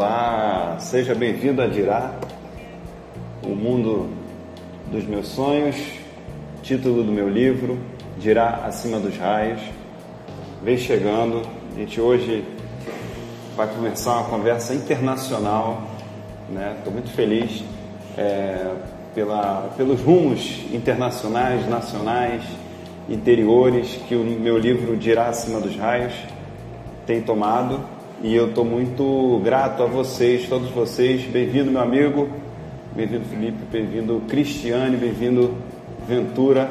[0.00, 2.14] Olá, seja bem-vindo a Dirá,
[3.42, 4.08] o mundo
[4.92, 5.74] dos meus sonhos,
[6.62, 7.76] título do meu livro,
[8.16, 9.60] Dirá Acima dos Raios.
[10.62, 11.42] Vem chegando,
[11.74, 12.44] a gente hoje
[13.56, 15.82] vai começar uma conversa internacional,
[16.48, 16.76] né?
[16.78, 17.64] Estou muito feliz
[18.16, 18.70] é,
[19.16, 22.44] pela, pelos rumos internacionais, nacionais,
[23.08, 26.14] interiores que o meu livro Dirá Acima dos Raios
[27.04, 31.22] tem tomado e eu estou muito grato a vocês, todos vocês.
[31.22, 32.28] Bem-vindo, meu amigo,
[32.94, 35.54] bem-vindo, Felipe, bem-vindo, Cristiane, bem-vindo,
[36.06, 36.68] Ventura.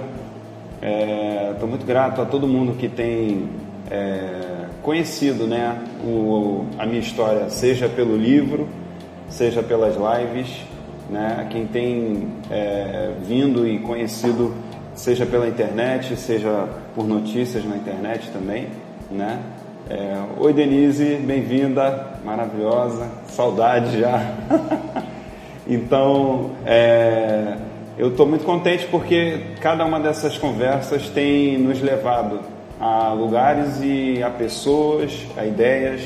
[1.53, 3.49] Estou é, muito grato a todo mundo que tem
[3.89, 8.67] é, conhecido né, o, a minha história, seja pelo livro,
[9.29, 10.49] seja pelas lives,
[11.09, 14.53] né, a quem tem é, vindo e conhecido,
[14.93, 18.67] seja pela internet, seja por notícias na internet também,
[19.09, 19.39] né?
[19.89, 24.33] É, Oi Denise, bem-vinda, maravilhosa, saudade já.
[25.65, 27.55] então, é,
[27.97, 32.41] eu estou muito contente porque cada uma dessas conversas tem nos levado
[32.81, 36.01] a lugares e a pessoas, a ideias,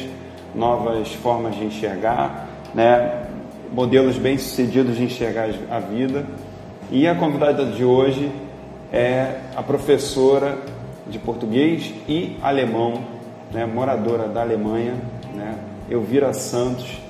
[0.54, 3.24] novas formas de enxergar, né?
[3.74, 6.24] modelos bem-sucedidos de enxergar a vida.
[6.92, 8.32] E a convidada de hoje
[8.94, 10.56] é a professora
[11.08, 13.11] de português e alemão
[13.54, 14.96] né, moradora da Alemanha,
[15.36, 15.58] né,
[15.90, 17.02] Elvira Santos,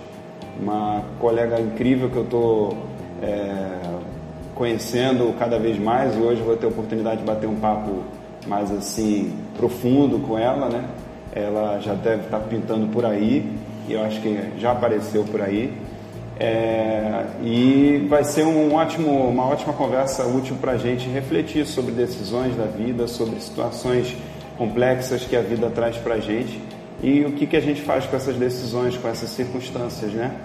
[0.60, 2.78] uma colega incrível que eu estou
[3.22, 3.80] é,
[4.56, 8.04] conhecendo cada vez mais e hoje vou ter a oportunidade de bater um papo
[8.48, 10.86] mais assim profundo com ela, né?
[11.34, 13.52] Ela já deve estar pintando por aí
[13.88, 15.74] e eu acho que já apareceu por aí.
[16.40, 21.92] É, e vai ser um ótimo, uma ótima conversa útil para a gente refletir sobre
[21.92, 24.18] decisões da vida, sobre situações
[24.62, 26.62] complexas que a vida traz para a gente
[27.02, 30.36] e o que, que a gente faz com essas decisões, com essas circunstâncias, né?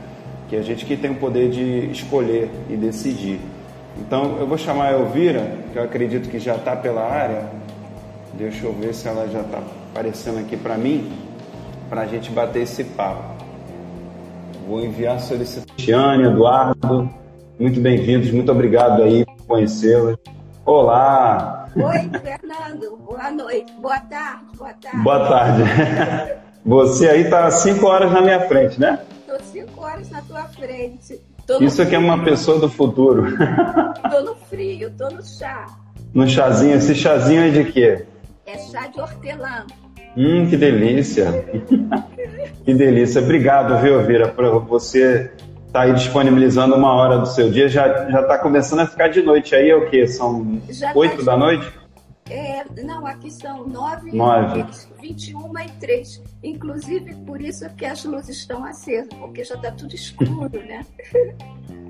[0.49, 3.39] Que a gente que tem o poder de escolher e decidir.
[3.99, 7.45] Então, eu vou chamar a Elvira, que eu acredito que já está pela área.
[8.33, 9.59] Deixa eu ver se ela já está
[9.93, 11.13] aparecendo aqui para mim,
[11.91, 13.45] para a gente bater esse papo.
[14.67, 15.77] Vou enviar solicitação.
[15.77, 17.11] Tiane, Eduardo,
[17.61, 20.17] muito bem-vindos, muito obrigado aí por conhecê-la.
[20.67, 21.69] Olá!
[21.77, 22.97] Oi, Fernando.
[22.97, 23.73] Boa noite.
[23.81, 24.45] Boa tarde.
[24.57, 25.03] Boa tarde.
[25.05, 25.63] Boa tarde.
[26.65, 28.99] Você aí está cinco horas na minha frente, né?
[29.21, 31.21] Estou cinco horas na tua frente.
[31.61, 33.29] Isso aqui é uma pessoa do futuro.
[34.05, 35.67] Estou no frio, estou no chá.
[36.13, 36.75] No chazinho.
[36.75, 38.05] Esse chazinho é de quê?
[38.45, 39.65] É chá de hortelã.
[40.17, 41.45] Hum, que delícia.
[42.65, 43.23] que delícia.
[43.23, 45.31] Obrigado, viu, Vira, por você
[45.77, 47.69] tá aí disponibilizando uma hora do seu dia.
[47.69, 49.55] Já já está começando a ficar de noite.
[49.55, 50.07] Aí é o quê?
[50.07, 51.71] São tá oito tá da noite?
[52.31, 54.65] É, não, aqui são nove, nove.
[55.01, 56.23] vinte e uma e três.
[56.43, 60.85] Inclusive, por isso que as luzes estão acesas, porque já está tudo escuro, né?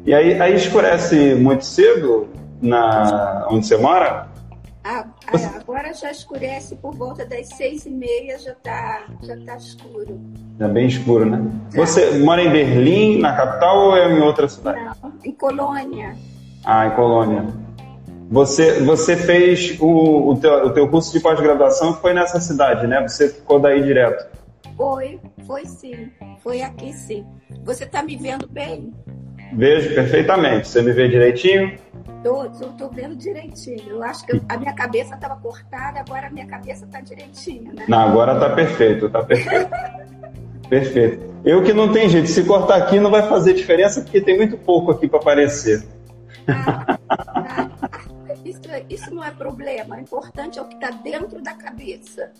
[0.05, 2.29] E aí, aí escurece muito cedo
[2.63, 4.29] na onde você mora?
[4.87, 10.21] É, agora já escurece por volta das seis e meia, já está já tá escuro.
[10.61, 11.43] Já bem escuro, né?
[11.75, 11.81] Já.
[11.81, 14.79] Você mora em Berlim, na capital, ou é em outra cidade?
[14.79, 16.15] Não, em Colônia.
[16.65, 17.47] Ah, em Colônia.
[18.31, 23.03] Você, você fez o, o, teu, o teu curso de pós-graduação foi nessa cidade, né?
[23.09, 24.25] Você ficou daí direto?
[24.77, 26.11] Foi, foi sim.
[26.45, 27.27] Foi aqui sim.
[27.65, 28.93] Você está me vendo bem?
[29.53, 30.69] Vejo perfeitamente.
[30.69, 31.77] Você me vê direitinho?
[32.27, 32.45] Tô,
[32.77, 33.85] tô vendo direitinho.
[33.89, 37.85] Eu acho que a minha cabeça estava cortada, agora a minha cabeça está direitinho, né?
[37.87, 39.71] Não, agora está perfeito, tá perfeito.
[40.69, 41.25] perfeito.
[41.45, 44.59] Eu que não tem jeito, se cortar aqui não vai fazer diferença porque tem muito
[44.59, 45.87] pouco aqui para aparecer.
[46.49, 47.71] Ah, ah,
[48.45, 48.61] isso,
[48.91, 52.33] isso não é problema, o importante é o que está dentro da cabeça.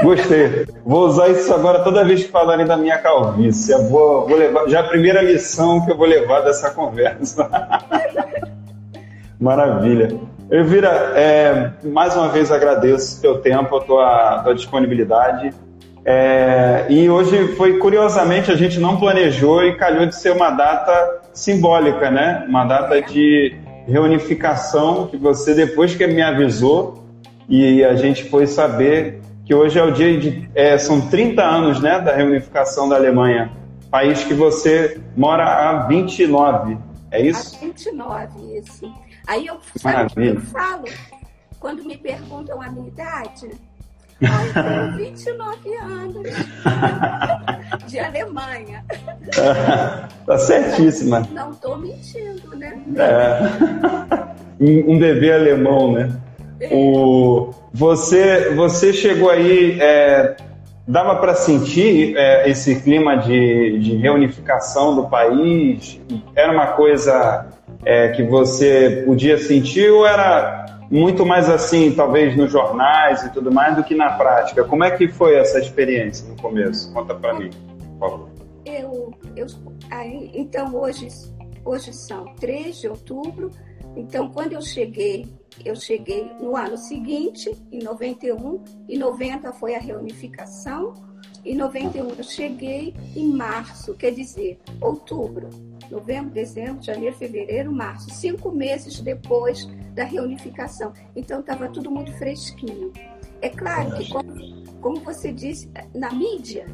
[0.00, 0.64] Gostei.
[0.84, 3.72] Vou usar isso agora toda vez que falarem da minha calvície.
[3.72, 7.50] Eu vou, vou levar, já a primeira lição que eu vou levar dessa conversa.
[9.40, 10.08] Maravilha.
[10.50, 15.52] Elvira, é, mais uma vez agradeço o teu tempo, a tua, tua disponibilidade.
[16.04, 21.20] É, e hoje foi, curiosamente, a gente não planejou e calhou de ser uma data
[21.32, 22.44] simbólica, né?
[22.48, 23.56] Uma data de
[23.88, 27.04] reunificação que você, depois que me avisou,
[27.48, 30.48] e a gente foi saber que hoje é o dia de.
[30.54, 33.50] É, são 30 anos né, da reunificação da Alemanha,
[33.90, 36.78] país que você mora há 29,
[37.10, 37.56] é isso?
[37.56, 38.92] Há 29, isso.
[39.26, 40.84] Aí eu, sabe que eu falo?
[41.58, 43.50] Quando me perguntam a minha idade,
[44.20, 44.28] eu
[44.62, 46.30] tenho 29 anos
[47.88, 48.84] de Alemanha.
[50.26, 51.26] tá certíssima.
[51.32, 52.80] Não estou mentindo, né?
[52.96, 54.36] É.
[54.60, 56.20] Um bebê alemão, né?
[56.70, 60.36] O, você, você chegou aí é,
[60.86, 66.00] dava para sentir é, esse clima de, de, reunificação do país?
[66.34, 67.46] Era uma coisa
[67.86, 73.52] é, que você podia sentir ou era muito mais assim, talvez nos jornais e tudo
[73.52, 74.64] mais, do que na prática?
[74.64, 76.92] Como é que foi essa experiência no começo?
[76.92, 77.50] Conta para mim,
[77.98, 78.28] por favor.
[78.64, 79.46] Eu, eu,
[79.90, 81.06] aí, então, hoje,
[81.64, 83.50] hoje são 3 de outubro.
[83.96, 85.24] Então, quando eu cheguei
[85.64, 90.92] eu cheguei no ano seguinte, em 91, e 90 foi a reunificação,
[91.44, 95.48] em 91 eu cheguei em março, quer dizer, outubro,
[95.90, 100.92] novembro, dezembro, janeiro, fevereiro, março, cinco meses depois da reunificação.
[101.14, 102.92] Então estava tudo muito fresquinho.
[103.40, 106.66] É claro que, como, como você disse, na mídia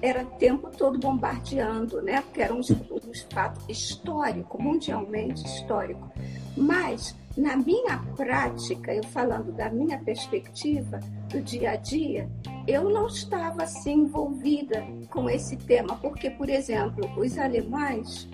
[0.00, 2.22] era o tempo todo bombardeando, né?
[2.22, 6.10] Porque era um, um fato histórico, mundialmente histórico.
[6.56, 10.98] Mas na minha prática, eu falando da minha perspectiva
[11.28, 12.28] do dia a dia,
[12.66, 18.28] eu não estava assim envolvida com esse tema, porque, por exemplo, os alemães,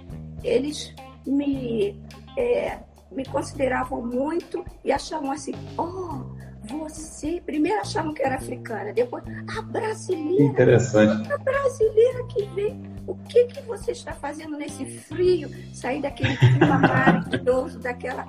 [0.47, 0.95] eles
[1.27, 2.01] me,
[2.37, 2.79] é,
[3.11, 9.23] me consideravam muito e achavam assim, oh, você, primeiro achavam que era africana, depois
[9.57, 10.45] a brasileira.
[10.45, 11.33] Interessante.
[11.33, 12.97] A brasileira que vem.
[13.07, 15.49] O que, que você está fazendo nesse frio?
[15.73, 18.27] Sair daquele clima maravilhoso, daquela.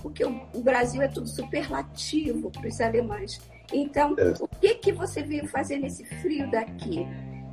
[0.00, 3.40] Porque o, o Brasil é tudo superlativo para os alemães.
[3.72, 4.34] Então, é.
[4.40, 7.04] o que, que você veio fazer nesse frio daqui?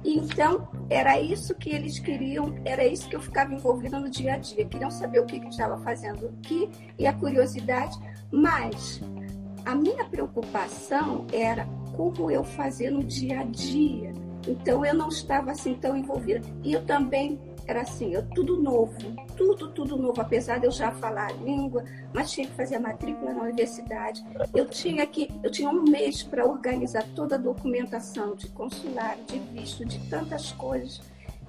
[0.03, 4.37] Então, era isso que eles queriam, era isso que eu ficava envolvida no dia a
[4.37, 4.65] dia.
[4.65, 6.69] Queriam saber o que, que estava fazendo aqui
[6.99, 7.97] e a curiosidade,
[8.31, 9.01] mas
[9.65, 11.65] a minha preocupação era
[11.95, 14.13] como eu fazer no dia a dia.
[14.47, 16.41] Então eu não estava assim tão envolvida.
[16.63, 18.95] E eu também era assim, eu, tudo novo,
[19.37, 21.83] tudo, tudo novo, apesar de eu já falar a língua,
[22.13, 24.23] mas tinha que fazer a matrícula na universidade.
[24.53, 29.39] Eu tinha que, eu tinha um mês para organizar toda a documentação de consulário, de
[29.39, 31.01] visto, de tantas coisas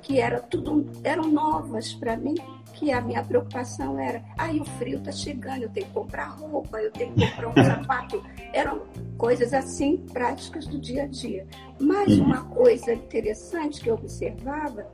[0.04, 2.34] que era tudo eram novas para mim
[2.74, 6.26] que a minha preocupação era, aí ah, o frio está chegando, eu tenho que comprar
[6.26, 8.22] roupa, eu tenho que comprar um sapato.
[8.52, 8.82] Eram
[9.16, 11.46] coisas assim práticas do dia a dia.
[11.80, 12.24] Mas uhum.
[12.24, 14.86] uma coisa interessante que eu observava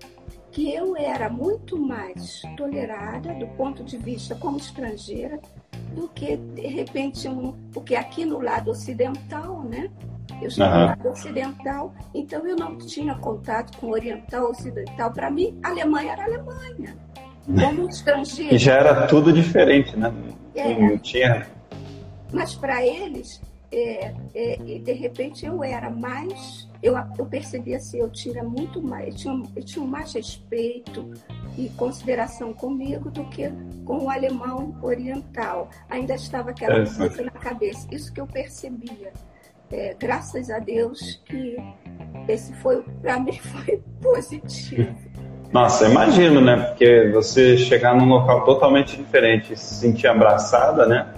[0.52, 5.40] que eu era muito mais tolerada do ponto de vista como estrangeira
[5.94, 9.90] do que de repente um, porque aqui no lado ocidental, né?
[10.40, 10.80] Eu estava uhum.
[10.80, 15.12] no lado ocidental, então eu não tinha contato com oriental, ocidental.
[15.12, 16.96] Para mim, a Alemanha era a Alemanha
[17.46, 18.54] como estrangeiro.
[18.54, 20.12] E já era tudo diferente, né?
[20.54, 20.74] É.
[20.78, 21.46] Não tinha.
[22.32, 23.40] Mas para eles,
[23.72, 26.68] é, é, de repente eu era mais.
[26.82, 31.10] Eu, eu percebia assim, eu tinha muito mais, eu tinha, eu tinha mais respeito
[31.58, 33.52] e consideração comigo do que
[33.84, 35.68] com o alemão oriental.
[35.88, 37.86] Ainda estava aquela coisa na cabeça.
[37.90, 39.12] Isso que eu percebia.
[39.70, 41.56] É, graças a Deus que
[42.26, 44.94] esse foi, para mim, foi positivo.
[45.52, 46.56] Nossa, imagino, né?
[46.56, 51.12] Porque você chegar num local totalmente diferente se sentir abraçada, né?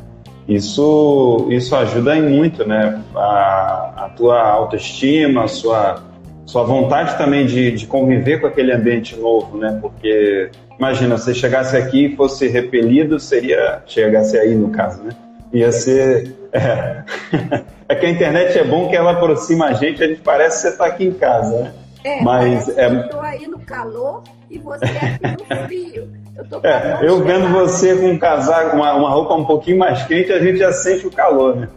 [0.49, 3.01] Isso, isso ajuda em muito, né?
[3.15, 6.03] A, a tua autoestima, a sua,
[6.45, 9.79] sua vontade também de, de conviver com aquele ambiente novo, né?
[9.81, 13.83] Porque, imagina, se chegasse aqui e fosse repelido, seria...
[13.87, 15.13] Chegasse aí, no caso, né?
[15.53, 16.35] Ia ser...
[16.53, 17.03] É,
[17.89, 20.63] é que a internet é bom que ela aproxima a gente, a gente parece que
[20.63, 21.73] você está aqui em casa, né?
[22.05, 22.87] É, mas é...
[22.87, 26.13] eu estou aí no calor e você aqui no frio.
[26.37, 30.31] Eu, é, eu vendo você com um casaco, uma, uma roupa um pouquinho mais quente,
[30.31, 31.69] a gente já sente o calor, né?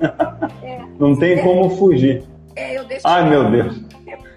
[0.61, 2.23] É, Não tem é, como fugir.
[2.55, 3.07] É, eu deixo.
[3.07, 3.81] Ai, meu Deus.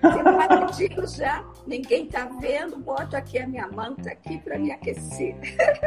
[0.01, 5.35] Separadinho já, ninguém tá vendo, boto aqui a minha manta aqui para me aquecer.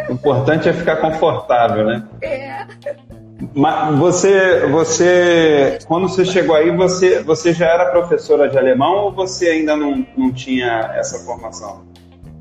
[0.10, 2.05] O importante é ficar confortável, né?
[2.22, 2.67] É.
[3.55, 9.12] Mas você, você, quando você chegou aí, você, você já era professora de alemão ou
[9.12, 11.89] você ainda não, não tinha essa formação?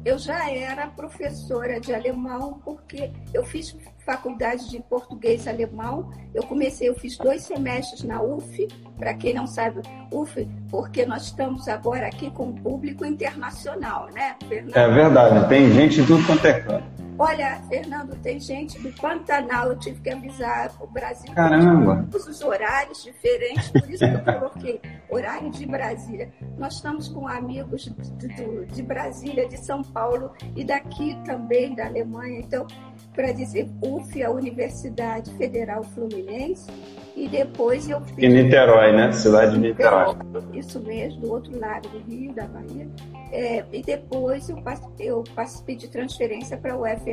[0.04, 6.10] Eu já era professora de alemão porque eu fiz faculdade de português alemão.
[6.34, 8.66] Eu comecei, eu fiz dois semestres na UF,
[8.98, 14.36] para quem não sabe, UF, porque nós estamos agora aqui com um público internacional, né,
[14.48, 14.76] Fernando?
[14.76, 16.99] É verdade, tem gente tudo quanto é canto.
[17.20, 21.30] Olha, Fernando, tem gente do Pantanal, eu tive que avisar o Brasil.
[21.34, 22.08] Caramba!
[22.14, 26.32] Os horários diferentes, por isso que eu coloquei horário de Brasília.
[26.56, 31.88] Nós estamos com amigos de, de, de Brasília, de São Paulo e daqui também, da
[31.88, 32.40] Alemanha.
[32.40, 32.66] Então,
[33.14, 36.70] para dizer UF, a Universidade Federal Fluminense,
[37.14, 38.18] e depois eu fiz.
[38.18, 39.12] Em Niterói, né?
[39.12, 40.16] Cidade de Niterói.
[40.54, 42.88] Isso mesmo, do outro lado do Rio, da Bahia.
[43.32, 44.56] É, e depois eu,
[44.98, 47.09] eu participei de transferência para o UFRJ,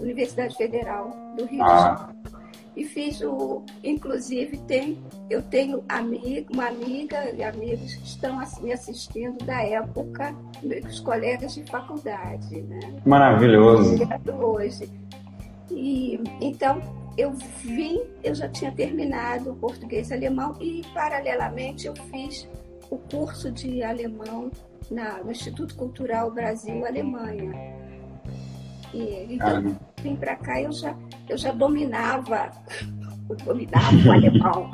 [0.00, 1.66] Universidade Federal do Rio ah.
[1.66, 2.40] de Janeiro.
[2.76, 3.62] e fiz o.
[3.82, 10.34] Inclusive, tem, eu tenho amigo, uma amiga e amigos que estão me assistindo da época,
[10.62, 12.62] meus colegas de faculdade.
[12.62, 12.80] Né?
[13.04, 13.96] Maravilhoso.
[14.40, 14.90] Hoje.
[15.70, 16.80] E, então,
[17.16, 22.48] eu vim, eu já tinha terminado o português e alemão e, paralelamente, eu fiz
[22.90, 24.50] o curso de alemão
[24.90, 27.85] na, no Instituto Cultural Brasil-Alemanha.
[28.92, 30.02] E, então, ah.
[30.02, 30.94] vim para cá eu já,
[31.28, 32.50] eu já dominava,
[33.44, 34.70] dominava o alemão.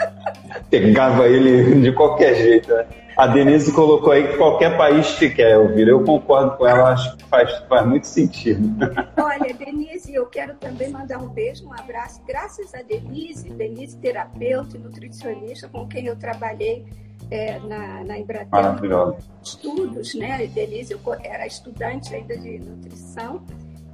[0.70, 2.72] Pegava ele de qualquer jeito.
[2.72, 2.86] Né?
[3.16, 5.88] A Denise colocou aí que qualquer país te quer ouvir.
[5.88, 8.68] Eu concordo com ela, acho que faz, faz muito sentido.
[9.20, 12.22] Olha, Denise, eu quero também mandar um beijo, um abraço.
[12.26, 16.86] Graças a Denise, Denise, terapeuta e nutricionista, com quem eu trabalhei
[17.32, 19.16] é, na, na Embratel.
[19.42, 20.46] Estudos, né?
[20.46, 23.42] Denise, eu era estudante ainda de nutrição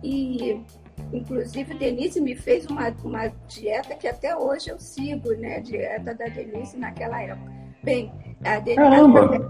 [0.02, 0.60] e
[1.12, 5.60] Inclusive, Denise me fez uma, uma dieta que até hoje eu sigo, né?
[5.60, 7.50] Dieta da Denise naquela época.
[7.82, 8.12] Bem,
[8.44, 9.42] a Denise, através,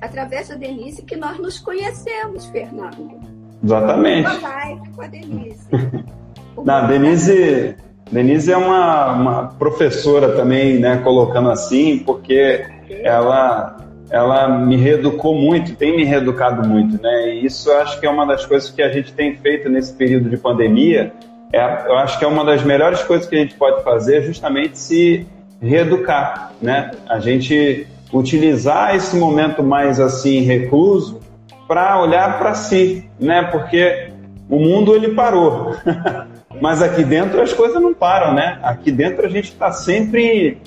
[0.00, 3.20] através da Denise que nós nos conhecemos, Fernando.
[3.62, 4.30] Exatamente.
[4.30, 5.68] Uma live com a Denise.
[6.64, 7.76] Não, Denise,
[8.10, 10.98] Denise é uma, uma professora também, né?
[10.98, 12.64] Colocando assim, porque
[13.02, 13.76] ela
[14.10, 17.34] ela me reeducou muito, tem me reeducado muito, né?
[17.34, 19.92] E isso eu acho que é uma das coisas que a gente tem feito nesse
[19.92, 21.12] período de pandemia.
[21.52, 24.78] É, eu acho que é uma das melhores coisas que a gente pode fazer, justamente
[24.78, 25.26] se
[25.60, 26.90] reeducar, né?
[27.08, 31.20] A gente utilizar esse momento mais assim recluso
[31.66, 33.42] para olhar para si, né?
[33.50, 34.10] Porque
[34.48, 35.74] o mundo ele parou,
[36.60, 38.58] mas aqui dentro as coisas não param, né?
[38.62, 40.58] Aqui dentro a gente está sempre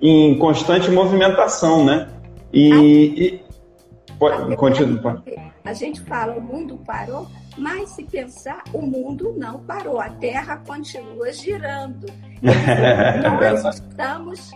[0.00, 2.08] em constante movimentação, né?
[2.52, 3.44] E, e
[4.18, 5.22] pode, continua.
[5.64, 7.26] A gente fala o mundo parou,
[7.56, 12.06] mas se pensar, o mundo não parou, a Terra continua girando.
[12.42, 14.50] Nós estamos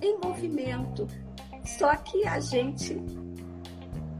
[0.00, 1.06] em movimento.
[1.64, 3.00] Só que a gente,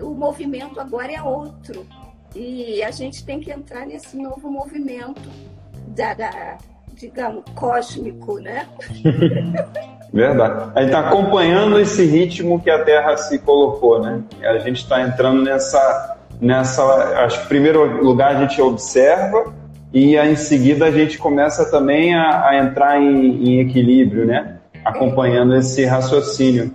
[0.01, 1.87] o movimento agora é outro.
[2.35, 5.29] E a gente tem que entrar nesse novo movimento
[5.89, 6.59] da, da
[6.95, 8.69] digamos, cósmico, né?
[10.13, 10.71] Verdade.
[10.75, 14.21] A gente está acompanhando esse ritmo que a Terra se colocou, né?
[14.43, 16.83] A gente está entrando nessa, nessa.
[17.25, 19.55] Acho que, em primeiro lugar, a gente observa
[19.93, 24.59] e em seguida a gente começa também a, a entrar em, em, equilíbrio, né?
[24.85, 26.73] Acompanhando esse raciocínio.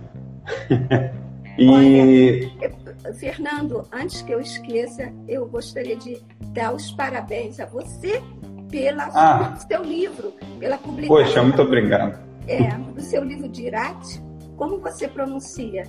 [1.59, 2.49] e.
[2.59, 6.17] Olha, Fernando, antes que eu esqueça, eu gostaria de
[6.53, 8.21] dar os parabéns a você
[8.69, 9.55] pela ah.
[9.67, 11.15] seu livro, pela publicação.
[11.15, 12.26] Poxa, muito obrigado.
[12.47, 14.19] É, o seu livro Dirat,
[14.55, 15.83] como você pronuncia?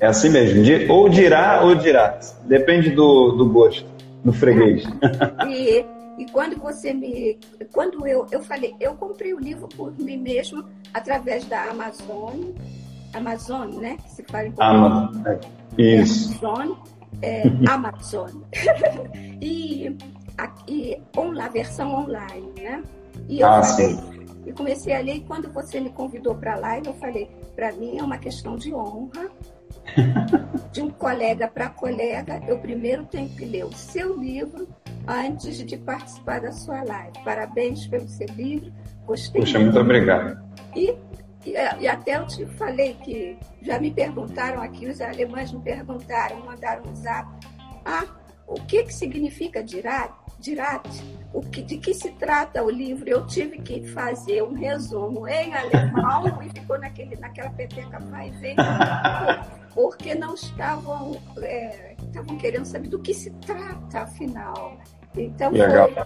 [0.00, 3.86] É assim mesmo, ou dirá ou dirat, depende do, do gosto,
[4.24, 4.84] do freguês.
[5.48, 5.84] E,
[6.18, 7.38] e quando você me.
[7.72, 12.52] Quando eu, eu falei, eu comprei o livro por mim mesmo através da Amazon,
[13.14, 13.96] Amazon, né?
[14.02, 15.26] Que se fala em Amazon.
[15.26, 15.40] É.
[15.78, 16.46] Isso.
[16.46, 16.76] Amazon.
[17.22, 18.30] É, Amazon.
[19.40, 19.96] e
[20.36, 22.82] aqui, on, a versão online, né?
[23.28, 23.98] E eu ah, falei,
[24.46, 25.16] e comecei a ler.
[25.16, 28.56] E quando você me convidou para a live, eu falei: para mim é uma questão
[28.56, 29.30] de honra.
[30.72, 34.68] de um colega para colega, eu primeiro tenho que ler o seu livro
[35.06, 37.12] antes de participar da sua live.
[37.24, 38.72] Parabéns pelo seu livro,
[39.06, 39.40] gostei.
[39.40, 40.38] Poxa, muito obrigado.
[40.74, 40.90] E,
[41.44, 46.44] e, e, até eu te falei que já me perguntaram aqui, os alemães me perguntaram,
[46.44, 47.28] mandaram um zap.
[47.84, 48.04] Ah,
[48.46, 50.12] o que, que significa dirat?
[50.38, 50.86] Dirat?
[51.32, 53.08] O que, de que se trata o livro?
[53.08, 58.54] Eu tive que fazer um resumo em alemão e ficou naquele, naquela peteca vai ver,
[59.74, 64.78] porque não estavam, é, estavam querendo saber do que se trata, afinal.
[65.16, 65.88] Então, Legal.
[65.92, 66.04] Foi,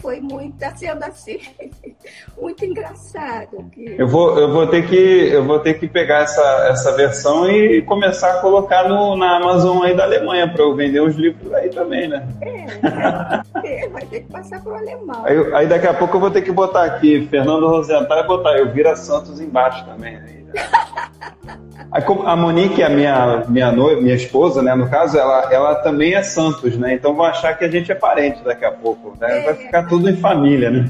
[0.00, 1.38] foi muito, tá sendo assim,
[2.40, 3.64] muito engraçado.
[3.72, 3.96] Que...
[3.98, 7.82] Eu vou, eu vou ter que, eu vou ter que pegar essa, essa versão e
[7.82, 11.68] começar a colocar no, na Amazon aí da Alemanha para eu vender os livros aí
[11.68, 12.26] também, né?
[12.40, 15.24] É, é, vai ter que passar pro alemão.
[15.24, 18.58] Aí, aí, daqui a pouco eu vou ter que botar aqui Fernando Rosenthal e botar
[18.58, 20.14] eu Vira Santos embaixo também.
[20.14, 20.39] Né?
[22.24, 26.22] A Monique, a minha, minha, noiva, minha esposa, né, no caso, ela, ela também é
[26.22, 26.94] Santos, né?
[26.94, 29.16] Então vão achar que a gente é parente daqui a pouco.
[29.20, 29.40] Né?
[29.40, 30.88] Vai ficar tudo em família, né?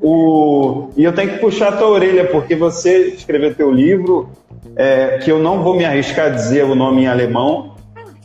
[0.00, 4.30] o, e eu tenho que puxar a tua orelha, porque você escreveu teu livro,
[4.76, 7.74] é, que eu não vou me arriscar a dizer o nome em alemão,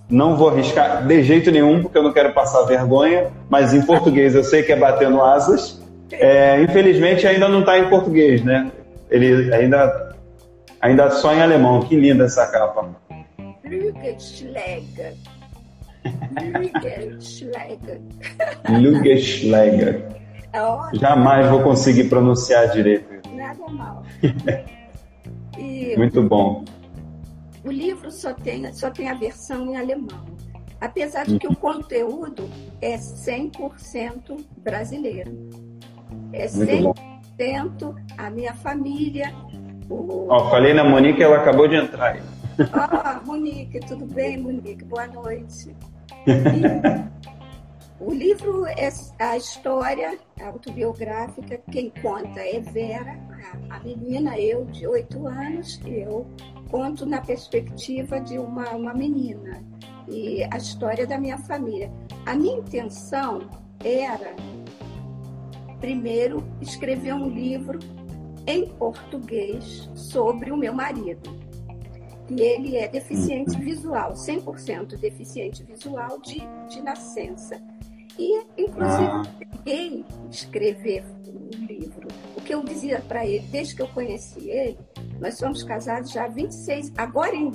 [0.08, 4.36] não vou arriscar de jeito nenhum, porque eu não quero passar vergonha, mas em português
[4.36, 5.84] eu sei que é batendo asas.
[6.12, 8.72] É, infelizmente ainda não está em português, né?
[9.10, 10.16] Ele ainda
[10.86, 11.80] Ainda só em alemão.
[11.82, 12.96] Que linda essa capa.
[13.64, 15.16] Lügenschläger.
[16.40, 18.02] Lügenschläger.
[18.70, 20.06] Lügenschläger.
[20.54, 23.10] Oh, Jamais vou conseguir pronunciar direito.
[23.36, 24.04] Nada mal.
[25.58, 26.66] E Muito bom.
[27.64, 30.26] O livro só tem, só tem a versão em alemão.
[30.82, 31.56] Apesar de que o uhum.
[31.56, 32.50] conteúdo
[32.82, 35.32] é 100% brasileiro.
[36.34, 37.15] É 100%
[38.18, 39.34] a minha família.
[39.90, 40.28] O...
[40.30, 42.22] Oh, falei na Monique, ela acabou de entrar aí.
[42.60, 44.84] Oh, Monique, tudo bem, Monique?
[44.86, 45.76] Boa noite.
[47.98, 48.90] E o livro é
[49.20, 53.18] a história autobiográfica, quem conta é Vera,
[53.70, 56.28] a menina, eu de oito anos, eu
[56.70, 59.64] conto na perspectiva de uma, uma menina
[60.10, 61.90] e a história da minha família.
[62.26, 63.40] A minha intenção
[63.84, 64.36] era,
[65.86, 67.78] primeiro, escrever um livro
[68.48, 71.38] em português sobre o meu marido.
[72.28, 77.62] E ele é deficiente visual, 100% deficiente visual de, de nascença.
[78.18, 79.24] E, inclusive, ah.
[79.64, 82.08] peguei escrever um livro.
[82.36, 84.80] O que eu dizia para ele, desde que eu conheci ele,
[85.20, 87.52] nós somos casados já há 26, agora em,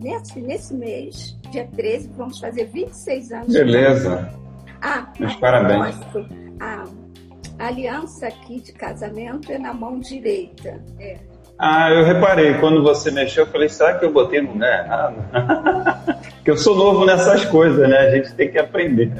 [0.00, 3.52] nesse, nesse mês, dia 13, vamos fazer 26 anos.
[3.52, 4.32] Beleza.
[4.80, 5.94] Ah, Meus parabéns.
[6.58, 6.84] a,
[7.58, 10.82] a aliança aqui de casamento é na mão direita.
[10.98, 11.18] É.
[11.58, 16.20] Ah, eu reparei, quando você mexeu, eu falei, será que eu botei no lugar errado?
[16.36, 17.96] Porque eu sou novo nessas coisas, né?
[17.96, 19.10] A gente tem que aprender.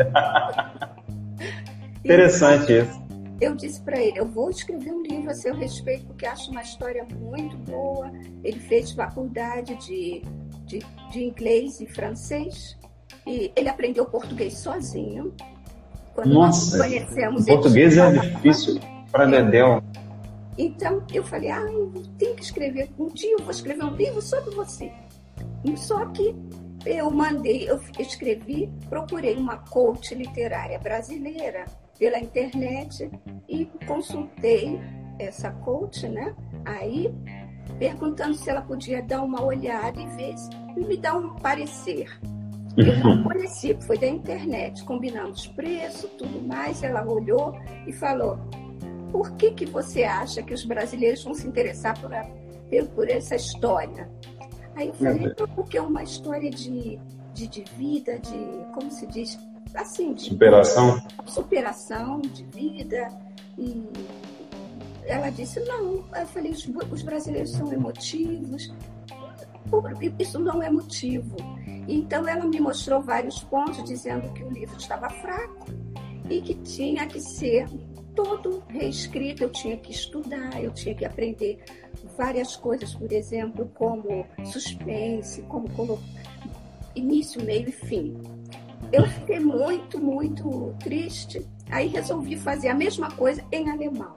[2.05, 3.07] Interessante isso.
[3.41, 6.63] Eu disse para ele, eu vou escrever um livro a seu respeito, porque acho uma
[6.63, 8.11] história muito boa.
[8.43, 10.23] Ele fez faculdade de,
[10.65, 10.79] de,
[11.11, 12.79] de inglês e francês,
[13.27, 15.35] e ele aprendeu português sozinho.
[16.17, 18.81] Quando Nossa, conhecemos, português é difícil
[19.13, 19.83] para Dedéu.
[20.57, 24.23] Então eu falei, ah, eu tenho que escrever, um dia eu vou escrever um livro
[24.23, 24.91] sobre você.
[25.77, 26.35] Só que
[26.87, 31.67] eu mandei, eu escrevi, procurei uma coach literária brasileira
[31.99, 33.11] pela internet
[33.47, 34.81] e consultei
[35.19, 36.35] essa coach, né?
[36.65, 37.13] Aí
[37.79, 40.35] perguntando se ela podia dar uma olhada e ver
[40.79, 42.09] e me dar um parecer.
[42.77, 46.83] Eu não conheci, foi da internet, combinamos preço, tudo mais.
[46.83, 48.39] Ela olhou e falou:
[49.11, 52.27] por que, que você acha que os brasileiros vão se interessar por, a,
[52.95, 54.11] por essa história?
[54.75, 56.99] Aí eu falei, porque é uma história de,
[57.33, 58.37] de, de vida, de,
[58.75, 59.39] como se diz,
[59.75, 61.03] assim, de superação.
[61.25, 63.09] superação de vida.
[63.57, 63.83] E
[65.07, 66.05] ela disse, não.
[66.15, 68.71] Eu falei, os, os brasileiros são emotivos.
[70.19, 71.37] Isso não é motivo.
[71.89, 75.67] Então ela me mostrou vários pontos dizendo que o livro estava fraco
[76.29, 77.69] e que tinha que ser
[78.15, 81.63] todo reescrito, eu tinha que estudar, eu tinha que aprender
[82.17, 86.01] várias coisas, por exemplo, como suspense, como
[86.95, 88.17] início, meio e fim.
[88.91, 94.17] Eu fiquei muito, muito triste, aí resolvi fazer a mesma coisa em alemão.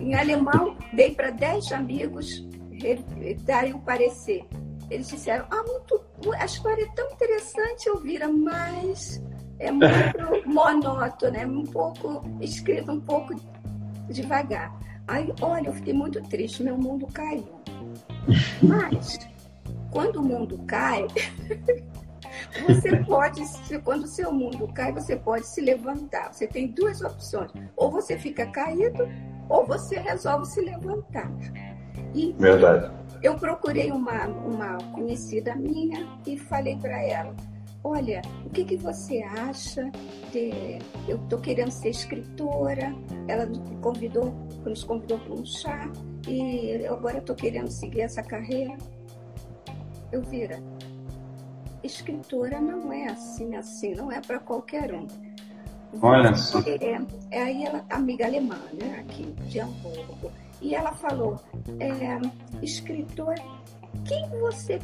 [0.00, 2.46] Em alemão, dei para 10 amigos
[3.44, 4.44] darem o parecer.
[4.90, 6.04] Eles disseram, ah, muito,
[6.36, 9.22] a história é tão interessante, eu vira, mas
[9.58, 9.94] é muito
[10.46, 13.34] monótono, é um pouco escrito um pouco
[14.08, 14.76] devagar.
[15.06, 17.60] Aí, olha, eu fiquei muito triste, meu mundo caiu.
[18.62, 19.18] Mas,
[19.90, 21.06] quando o mundo cai,
[22.66, 23.42] você pode,
[23.84, 26.32] quando o seu mundo cai, você pode se levantar.
[26.32, 29.08] Você tem duas opções: ou você fica caído,
[29.48, 31.30] ou você resolve se levantar.
[32.14, 32.99] E Verdade.
[33.22, 37.34] Eu procurei uma, uma conhecida minha e falei para ela:
[37.84, 39.90] olha, o que, que você acha
[40.32, 40.78] de...
[41.06, 42.94] Eu estou querendo ser escritora,
[43.28, 44.32] ela nos convidou,
[44.64, 45.90] nos convidou para um chá
[46.26, 48.76] e agora estou querendo seguir essa carreira.
[50.10, 50.60] Eu vira,
[51.82, 55.06] escritora não é assim, assim, não é para qualquer um.
[56.00, 56.60] Olha só.
[56.60, 60.30] É, é, aí ela, amiga alemã, né, aqui de Hamburgo,
[60.60, 61.36] e ela falou,
[61.78, 62.18] é,
[62.62, 63.34] escritor,
[64.04, 64.78] quem você,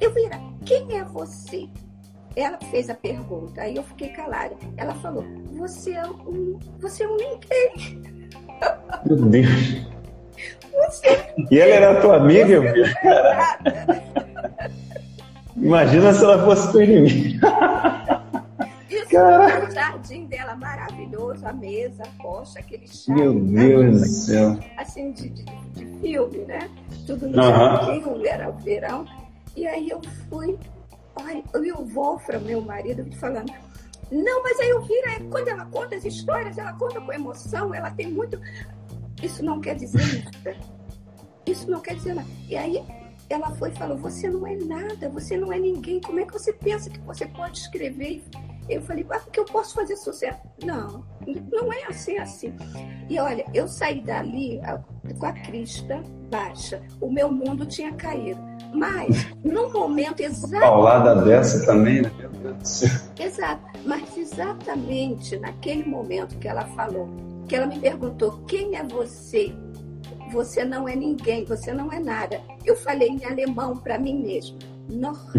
[0.00, 1.68] eu vira, quem é você?
[2.36, 4.54] Ela fez a pergunta, aí eu fiquei calada.
[4.76, 8.02] Ela falou: Você é um, você é um ninguém.
[9.06, 9.86] Meu Deus.
[10.70, 11.34] Você...
[11.50, 12.84] E ela era tua amiga, filho?
[15.56, 17.48] Imagina se ela fosse tua inimiga.
[18.90, 19.64] Isso, Cara...
[19.66, 20.95] o jardim dela maravilhoso,
[21.42, 23.14] a mesa, poxa, aquele chá.
[23.14, 24.58] Meu Deus do céu.
[24.76, 26.70] Assim, de, de, de, filme, né?
[27.06, 29.06] Tudo no jardim, era o verão.
[29.56, 30.58] E aí eu fui
[31.16, 33.50] Ai, e o Wolfram, meu marido, falando,
[34.10, 37.90] não, mas a Elvira, é, quando ela conta as histórias, ela conta com emoção, ela
[37.90, 38.38] tem muito.
[39.22, 40.56] Isso não quer dizer nada.
[41.46, 42.28] Isso não quer dizer nada.
[42.48, 42.84] E aí
[43.30, 46.00] ela foi e falou: Você não é nada, você não é ninguém.
[46.00, 48.22] Como é que você pensa que você pode escrever?
[48.68, 50.40] Eu falei: Ah, porque eu posso fazer sucesso.
[50.64, 51.04] Não,
[51.52, 52.54] não é assim, assim.
[53.08, 54.60] E olha, eu saí dali
[55.18, 56.82] com a crista baixa.
[57.00, 58.40] O meu mundo tinha caído.
[58.74, 60.60] Mas, no momento exato.
[60.60, 62.10] Paulada dessa também, né?
[62.18, 62.90] Meu Deus do céu.
[63.18, 63.62] Exato.
[63.84, 67.08] Mas exatamente naquele momento que ela falou,
[67.48, 69.54] que ela me perguntou: quem é você?
[70.32, 72.40] Você não é ninguém, você não é nada.
[72.64, 75.32] Eu falei em alemão para mim mesmo: noch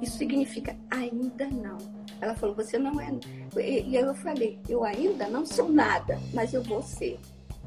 [0.00, 1.78] Isso significa ainda não.
[2.20, 3.10] Ela falou: você não é.
[3.56, 7.18] E eu falei: eu ainda não sou nada, mas eu vou ser.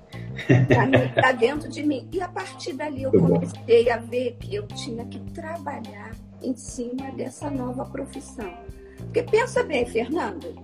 [1.15, 2.07] Está dentro de mim.
[2.11, 7.11] E a partir dali eu comecei a ver que eu tinha que trabalhar em cima
[7.11, 8.53] dessa nova profissão.
[8.97, 10.55] Porque pensa bem, Fernando,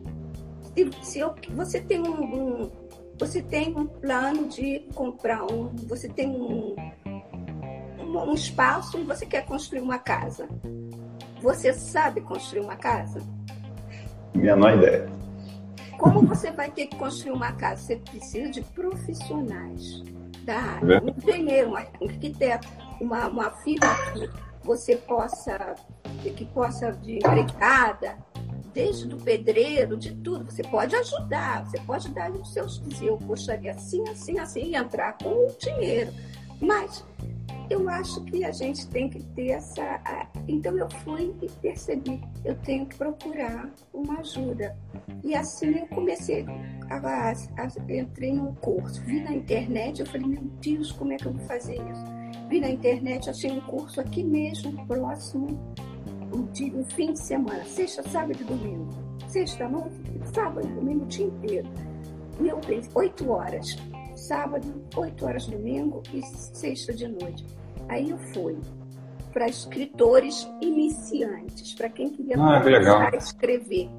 [0.73, 2.71] se, se eu, você tem um, um,
[3.17, 6.75] você tem um plano de comprar um, você tem um,
[7.99, 10.47] um, um espaço e você quer construir uma casa.
[11.45, 13.21] Você sabe construir uma casa?
[14.33, 15.07] Menor ideia.
[15.99, 17.83] Como você vai ter que construir uma casa?
[17.83, 20.01] Você precisa de profissionais
[20.43, 21.03] da área.
[21.03, 22.67] Um engenheiro, um arquiteto,
[22.99, 24.27] uma, uma firma que
[24.63, 25.75] você possa,
[26.23, 28.17] que possa de empregada,
[28.73, 30.45] desde do pedreiro, de tudo.
[30.45, 34.75] Você pode ajudar, você pode dar os seus dizer, eu gostaria assim, assim, assim, e
[34.75, 36.11] entrar com o dinheiro.
[36.59, 37.05] Mas
[37.69, 40.01] eu acho que a gente tem que ter essa.
[40.47, 44.77] Então eu fui e percebi, eu tenho que procurar uma ajuda.
[45.23, 46.45] E assim eu comecei,
[46.89, 51.17] a, a, a, entrei num curso, vi na internet, eu falei, meu Deus, como é
[51.17, 52.05] que eu vou fazer isso?
[52.49, 55.47] Vi na internet, achei um curso aqui mesmo, próximo,
[56.33, 58.89] um, dia, um fim de semana, sexta, sábado e domingo.
[59.27, 59.95] Sexta, noite,
[60.33, 61.67] sábado e domingo, o dia inteiro.
[62.39, 63.75] Meu Deus, oito horas
[64.27, 67.45] sábado, 8 horas domingo e sexta de noite.
[67.87, 68.57] Aí eu fui
[69.31, 73.89] para escritores iniciantes, para quem queria ah, começar a escrever.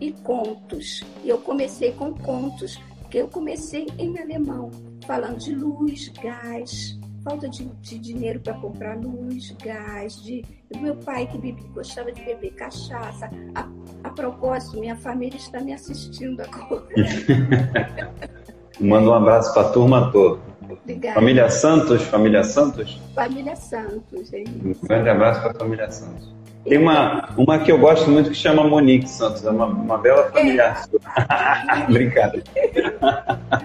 [0.00, 1.02] E contos.
[1.22, 4.70] E eu comecei com contos, porque eu comecei em alemão,
[5.06, 10.42] falando de luz, gás, falta de, de dinheiro para comprar luz, gás, de
[10.78, 13.30] meu pai que bebia, gostava de beber cachaça.
[13.54, 13.68] A,
[14.04, 16.86] a propósito, minha família está me assistindo agora.
[18.80, 20.40] Manda um abraço para a turma toda.
[20.82, 21.14] Obrigada.
[21.14, 22.02] Família Santos?
[22.04, 23.00] Família Santos?
[23.14, 24.44] Família Santos, hein?
[24.64, 26.34] Um grande abraço para a família Santos.
[26.64, 30.30] Tem uma, uma que eu gosto muito que chama Monique Santos, é uma, uma bela
[30.30, 30.74] família.
[30.74, 31.84] É.
[31.88, 32.42] Obrigada.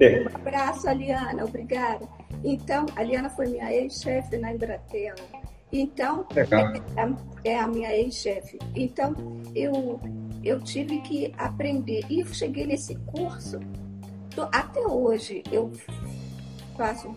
[0.00, 2.06] um abraço, Aliana, obrigada.
[2.44, 5.14] Então, a Aliana foi minha ex-chefe na Embratel.
[5.72, 8.58] Então, é, é, a minha ex-chefe.
[8.74, 9.14] Então,
[9.54, 10.00] eu,
[10.44, 12.04] eu tive que aprender.
[12.08, 13.58] E eu cheguei nesse curso
[14.52, 15.72] até hoje eu
[16.76, 17.14] faço,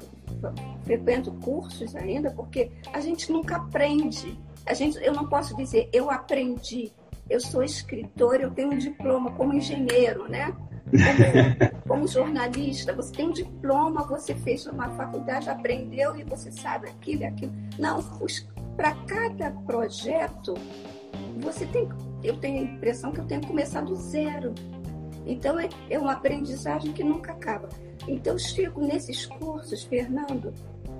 [0.83, 4.39] frequento cursos ainda, porque a gente nunca aprende.
[4.65, 6.91] A gente, eu não posso dizer eu aprendi.
[7.29, 10.55] Eu sou escritor, eu tenho um diploma como engenheiro, né?
[10.89, 16.89] Como, como jornalista, você tem um diploma, você fez uma faculdade, aprendeu e você sabe
[16.89, 17.53] aquilo e aquilo.
[17.77, 18.01] Não,
[18.75, 20.55] para cada projeto,
[21.37, 21.87] você tem.
[22.23, 24.55] Eu tenho a impressão que eu tenho que começar do zero.
[25.25, 27.69] Então é, é uma aprendizagem que nunca acaba.
[28.07, 30.53] Então eu chego nesses cursos, Fernando,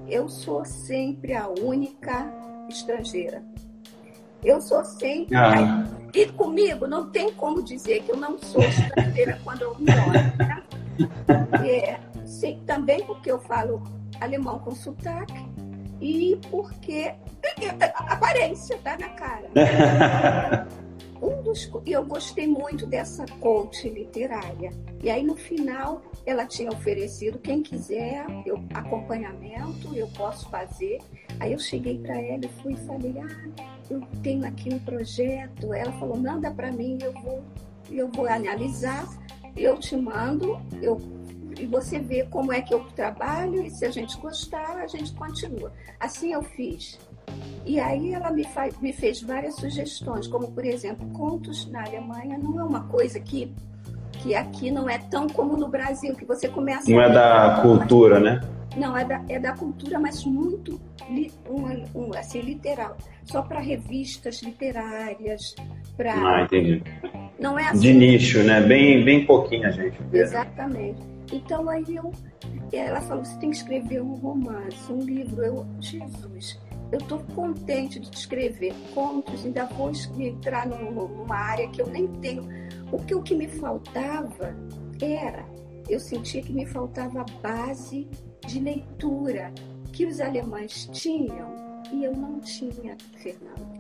[0.08, 2.32] eu sou sempre a única
[2.70, 3.44] estrangeira.
[4.44, 5.36] Eu sou sempre.
[5.36, 5.84] Ah.
[6.14, 10.12] E comigo não tem como dizer que eu não sou estrangeira quando eu moro.
[10.38, 10.64] Né?
[11.68, 13.84] É, sim, também porque eu falo
[14.20, 15.46] alemão com sotaque
[16.02, 17.14] e porque
[17.98, 19.50] a aparência está na cara.
[21.22, 24.72] um dos eu gostei muito dessa coach literária.
[25.04, 31.00] E aí no final ela tinha oferecido quem quiser eu, acompanhamento, eu posso fazer.
[31.40, 35.74] Aí eu cheguei para ela e fui e falei: "Ah, eu tenho aqui um projeto".
[35.74, 37.44] Ela falou: "Manda para mim, eu vou
[37.92, 39.08] eu vou analisar,
[39.58, 41.00] eu te mando, eu
[41.60, 45.14] e você vê como é que eu trabalho e se a gente gostar, a gente
[45.14, 45.74] continua.
[46.00, 46.98] Assim eu fiz.
[47.65, 52.38] E aí ela me, faz, me fez várias sugestões, como por exemplo, contos na Alemanha
[52.38, 53.54] não é uma coisa que,
[54.13, 56.89] que aqui não é tão como no Brasil, que você começa.
[56.89, 58.42] Não é da cultura, né?
[58.76, 60.80] Não, é da, é da cultura, mas muito
[61.48, 62.98] um, um, assim, literal.
[63.26, 65.56] Só para revistas literárias.
[65.98, 66.13] Pra...
[66.13, 66.82] Ah, entendi.
[67.39, 67.80] Não é assim.
[67.80, 68.62] De nicho, né?
[68.62, 69.98] Bem, bem pouquinho gente.
[70.13, 71.00] Exatamente.
[71.32, 72.12] Então aí eu,
[72.72, 75.44] ela falou: você tem que escrever um romance, um livro.
[75.44, 76.58] Eu, Jesus
[76.91, 82.47] eu estou contente de escrever contos, ainda vou entrar numa área que eu nem tenho.
[82.91, 84.56] O que, o que me faltava
[85.02, 85.45] era,
[85.88, 88.08] eu sentia que me faltava a base
[88.47, 89.54] de leitura
[89.93, 91.54] que os alemães tinham
[91.91, 93.80] e eu não tinha, Fernando.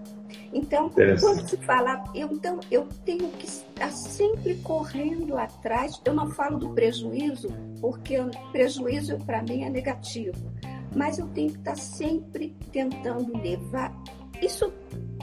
[0.51, 6.01] Então, quando se fala, eu, então, eu tenho que estar sempre correndo atrás.
[6.03, 10.51] Eu não falo do prejuízo, porque o prejuízo para mim é negativo.
[10.95, 13.93] Mas eu tenho que estar sempre tentando levar.
[14.41, 14.71] Isso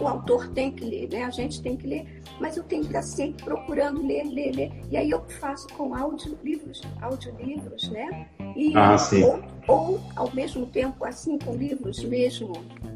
[0.01, 1.25] o autor tem que ler, né?
[1.25, 4.73] A gente tem que ler, mas eu tenho que estar sempre procurando ler, ler, ler.
[4.91, 8.29] E aí eu faço com audiolivros, audiolivros, né?
[8.55, 9.23] E, ah, sim.
[9.23, 12.53] Ou, ou, ao mesmo tempo, assim, com livros mesmo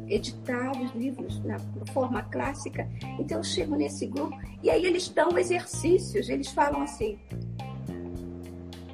[0.07, 1.57] editados, livros na
[1.91, 2.87] forma clássica.
[3.19, 7.17] Então eu chego nesse grupo e aí eles dão exercícios, eles falam assim,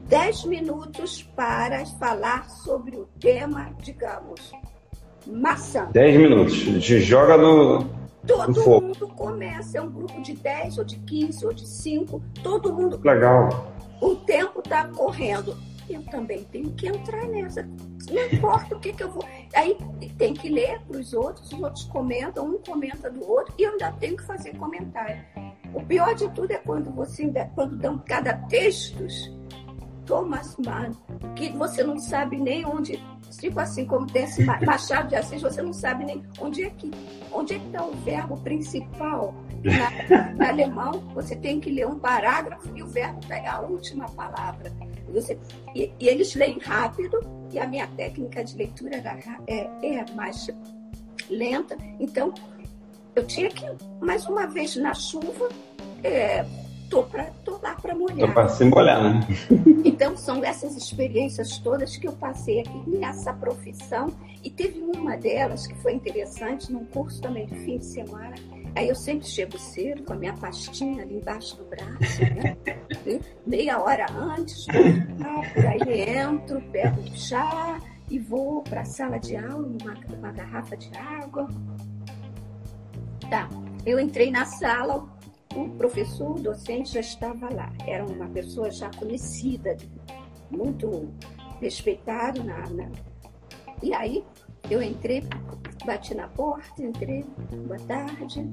[0.08, 4.54] 10 minutos para falar sobre o tema, digamos,
[5.26, 5.90] maçã.
[5.92, 6.56] 10 minutos.
[6.56, 7.86] Joga no.
[8.26, 12.22] Todo no mundo começa, é um grupo de 10 ou de 15 ou de 5,
[12.42, 13.00] todo mundo.
[13.04, 13.72] Legal.
[14.02, 15.56] O tempo está correndo.
[15.90, 17.64] Eu também tenho que entrar nessa.
[18.12, 19.24] Não importa o que, que eu vou.
[19.56, 19.78] Aí
[20.18, 23.72] tem que ler para os outros, os outros comentam, um comenta do outro, e eu
[23.72, 25.22] ainda tenho que fazer comentário.
[25.74, 29.32] O pior de tudo é quando você quando dão cada textos,
[30.08, 30.92] Thomas Mann,
[31.36, 33.00] que você não sabe nem onde
[33.40, 36.90] tipo assim, como tem esse Machado de Assis, você não sabe nem onde é que
[37.32, 39.36] onde é que está o verbo principal.
[40.38, 44.72] Na, alemão, você tem que ler um parágrafo e o verbo pega a última palavra.
[45.14, 45.38] Você,
[45.76, 47.20] e, e, eles leem rápido,
[47.52, 48.98] e a minha técnica de leitura
[49.48, 50.48] é, é mais
[51.30, 51.78] lenta.
[52.00, 52.34] Então,
[53.16, 53.66] eu tinha que,
[54.00, 55.50] mais uma vez na chuva,
[56.04, 56.46] é,
[56.90, 58.28] tô, pra, tô lá para molhar.
[58.28, 59.20] Tô para se molhar, né?
[59.84, 64.10] Então, são essas experiências todas que eu passei aqui nessa profissão.
[64.44, 68.36] E teve uma delas que foi interessante, num curso também de fim de semana.
[68.76, 72.56] Aí eu sempre chego cedo, com a minha pastinha ali embaixo do braço, né?
[73.46, 79.36] meia hora antes, por aí entro, pego o chá e vou para a sala de
[79.36, 81.48] aula, numa, numa garrafa de água.
[83.30, 83.50] Tá,
[83.86, 85.06] eu entrei na sala,
[85.66, 87.72] o professor, docente já estava lá.
[87.86, 89.76] Era uma pessoa já conhecida,
[90.50, 91.10] muito
[91.60, 92.90] respeitado na, na...
[93.82, 94.24] E aí
[94.70, 95.24] eu entrei,
[95.86, 97.24] bati na porta, entrei,
[97.66, 98.46] boa tarde,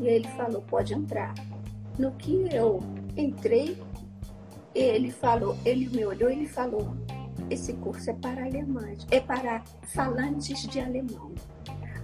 [0.00, 1.34] e ele falou, pode entrar.
[1.98, 2.80] No que eu
[3.16, 3.76] entrei,
[4.74, 6.96] ele falou, ele me olhou e ele falou,
[7.50, 9.62] esse curso é para alemães, é para
[9.94, 11.32] falantes de alemão.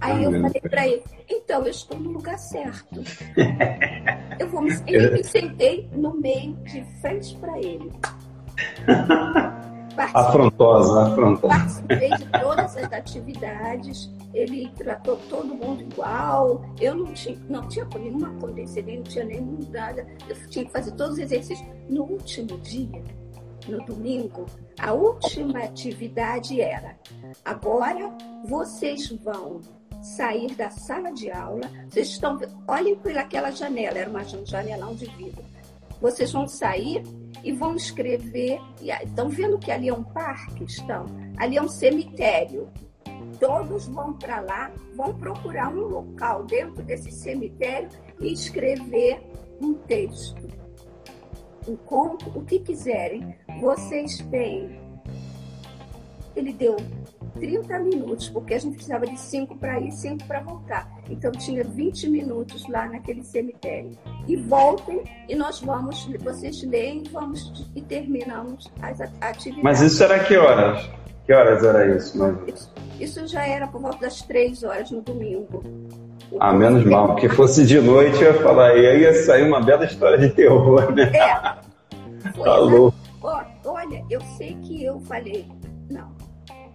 [0.05, 3.01] Aí eu falei para ele, então eu estou no lugar certo.
[4.37, 7.89] Eu vou me, eu me sentei no meio, de frente para ele.
[10.13, 11.47] afrontosa, afrontosa.
[11.47, 16.61] Participei de todas as atividades, ele tratou todo mundo igual.
[16.81, 20.05] Eu não tinha, não tinha nenhuma condescendência, não tinha nenhum nada.
[20.27, 21.65] Eu tinha que fazer todos os exercícios.
[21.89, 23.01] No último dia,
[23.69, 24.45] no domingo,
[24.77, 26.97] a última atividade era:
[27.45, 28.11] agora
[28.45, 29.61] vocês vão
[30.01, 31.69] sair da sala de aula.
[31.89, 35.43] Vocês estão, olhem pelaquela janela, era uma janelão de vidro.
[36.01, 37.03] Vocês vão sair
[37.43, 38.59] e vão escrever.
[39.03, 40.63] Estão vendo que ali é um parque?
[40.63, 41.05] Estão.
[41.37, 42.69] Ali é um cemitério.
[43.39, 49.21] Todos vão para lá, vão procurar um local dentro desse cemitério e escrever
[49.61, 50.47] um texto,
[51.67, 53.35] um conto, o que quiserem.
[53.59, 54.79] Vocês têm.
[56.35, 56.75] Ele deu
[57.39, 60.89] 30 minutos, porque a gente precisava de 5 para ir, 5 para voltar.
[61.09, 63.91] Então tinha 20 minutos lá naquele cemitério.
[64.27, 69.63] E voltem e nós vamos, vocês leem vamos, e terminamos as atividades.
[69.63, 70.89] Mas isso era que horas?
[71.25, 72.17] Que horas era isso?
[72.47, 75.61] Isso, isso já era por volta das 3 horas no domingo.
[76.39, 79.61] Ah, menos mal, porque fosse de noite eu ia falar, e aí ia sair uma
[79.61, 81.11] bela história de terror, né?
[81.13, 81.65] É.
[82.33, 82.93] Foi Falou.
[83.21, 85.45] Lá, olha, eu sei que eu falei,
[85.89, 86.11] não,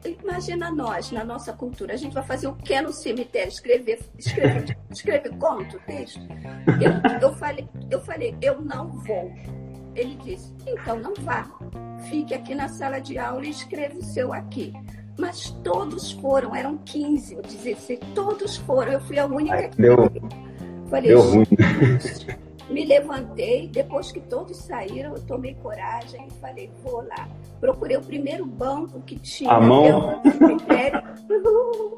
[0.05, 3.49] imagina nós, na nossa cultura, a gente vai fazer o que no cemitério?
[3.49, 6.21] Escrever, escrever, escrever conto, texto?
[6.81, 9.33] Eu, eu, falei, eu falei, eu não vou.
[9.95, 11.47] Ele disse, então não vá.
[12.09, 14.73] Fique aqui na sala de aula e escreva o seu aqui.
[15.19, 18.93] Mas todos foram, eram 15 ou 16, todos foram.
[18.93, 19.83] Eu fui a única que.
[19.83, 19.97] Deu,
[20.89, 21.47] falei, deu ruim.
[22.71, 27.29] Me levantei, depois que todos saíram, eu tomei coragem e falei, vou lá.
[27.59, 29.51] Procurei o primeiro banco que tinha.
[29.51, 30.23] A mão?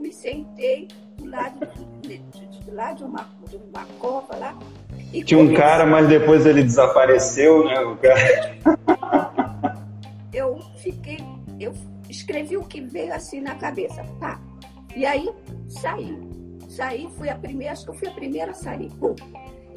[0.01, 1.59] me sentei do lado
[2.01, 4.59] de, de, lado de, uma, de uma cova lá.
[5.25, 7.81] tinha um cara, mas depois ele desapareceu, né?
[7.81, 8.57] O cara.
[10.33, 11.19] eu fiquei,
[11.61, 11.75] eu
[12.09, 14.03] escrevi o que veio assim na cabeça.
[14.19, 14.41] Pá.
[14.97, 15.31] E aí
[15.69, 16.19] saí.
[16.67, 18.91] Saí, fui a primeira, acho que eu fui a primeira a sair.
[18.99, 19.15] Pum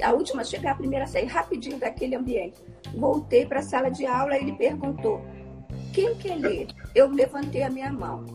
[0.02, 2.62] a última a chegar, a primeira a sair rapidinho daquele ambiente.
[2.96, 5.22] Voltei para a sala de aula e ele perguntou:
[5.94, 6.68] quem quer ler?
[6.94, 8.26] Eu levantei a minha mão.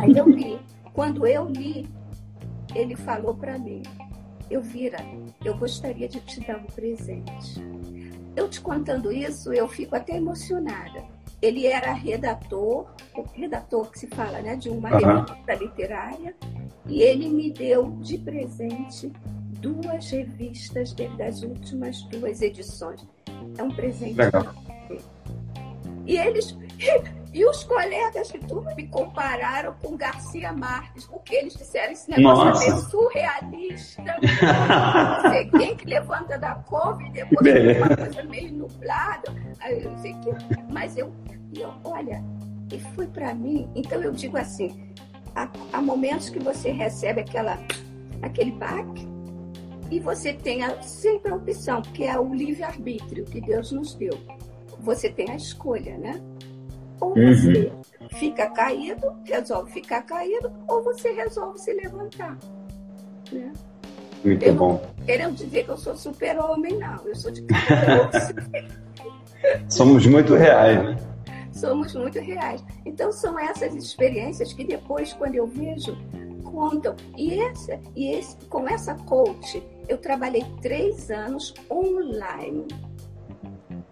[0.00, 0.58] Aí eu li.
[0.92, 1.88] Quando eu li,
[2.74, 3.82] ele falou para mim:
[4.50, 4.98] eu vira,
[5.44, 7.62] eu gostaria de te dar um presente.
[8.34, 11.04] Eu te contando isso, eu fico até emocionada.
[11.40, 15.24] Ele era redator, o redator que se fala, né, de uma uhum.
[15.24, 16.34] revista literária,
[16.86, 19.12] e ele me deu de presente
[19.60, 23.06] duas revistas das últimas duas edições.
[23.58, 24.14] É um presente.
[24.14, 24.54] Legal.
[26.06, 26.56] E eles
[27.36, 32.44] e os colegas de turma me compararam com Garcia Marques, porque eles disseram esse negócio
[32.46, 32.70] Nossa.
[32.70, 34.02] é surrealista.
[35.22, 39.34] não sei quem que levanta da cova e depois é uma coisa meio nublada.
[39.60, 40.30] Aí eu sei que,
[40.72, 41.12] mas eu,
[41.54, 42.24] eu olha,
[42.72, 43.68] e foi para mim.
[43.74, 44.90] Então eu digo assim,
[45.34, 47.58] há, há, momentos que você recebe aquela,
[48.22, 49.05] aquele baque
[49.90, 54.18] e você tem a, sempre a opção, que é o livre-arbítrio que Deus nos deu.
[54.80, 56.20] Você tem a escolha, né?
[57.00, 57.34] Ou uhum.
[57.34, 57.72] você
[58.14, 62.36] fica caído, resolve ficar caído, ou você resolve se levantar.
[63.32, 63.52] Né?
[64.24, 64.82] Muito eu bom.
[65.04, 67.06] querendo dizer que eu sou super-homem, não.
[67.06, 67.44] Eu sou de
[69.68, 70.96] Somos muito reais, né?
[71.52, 72.64] Somos muito reais.
[72.84, 75.96] Então, são essas experiências que depois, quando eu vejo,
[76.42, 76.96] contam.
[77.16, 82.66] E, essa, e esse, com essa coach, eu trabalhei três anos online.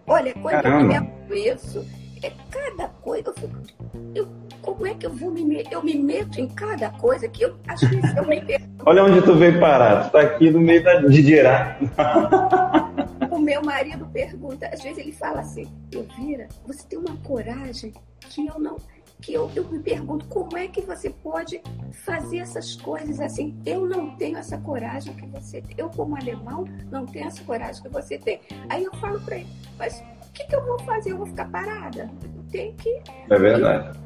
[0.07, 0.95] Olha, quando Caramba.
[0.95, 1.85] eu me isso,
[2.21, 3.29] é cada coisa.
[3.29, 3.55] Eu fico,
[4.13, 4.27] eu,
[4.61, 5.73] como é que eu vou me meter?
[5.73, 8.65] Eu me meto em cada coisa que eu às vezes eu me meto.
[8.85, 11.77] Olha onde tu veio parar, tu tá aqui no meio da Didirá.
[13.31, 17.91] o meu marido pergunta, às vezes ele fala assim, Elvira, você tem uma coragem
[18.29, 18.77] que eu não.
[19.21, 23.57] Que eu, eu me pergunto como é que você pode fazer essas coisas assim.
[23.65, 25.75] Eu não tenho essa coragem que você tem.
[25.77, 28.41] Eu, como alemão, não tenho essa coragem que você tem.
[28.69, 29.47] Aí eu falo para ele,
[29.79, 30.03] mas
[30.35, 31.13] que, que eu vou fazer?
[31.13, 32.09] Eu vou ficar parada?
[32.51, 32.99] Tem que.
[33.29, 33.97] É verdade.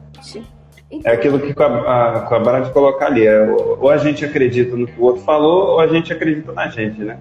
[0.91, 3.25] Então, é aquilo que a, acabaram de colocar ali.
[3.25, 6.67] É, ou a gente acredita no que o outro falou, ou a gente acredita na
[6.67, 7.19] gente, né?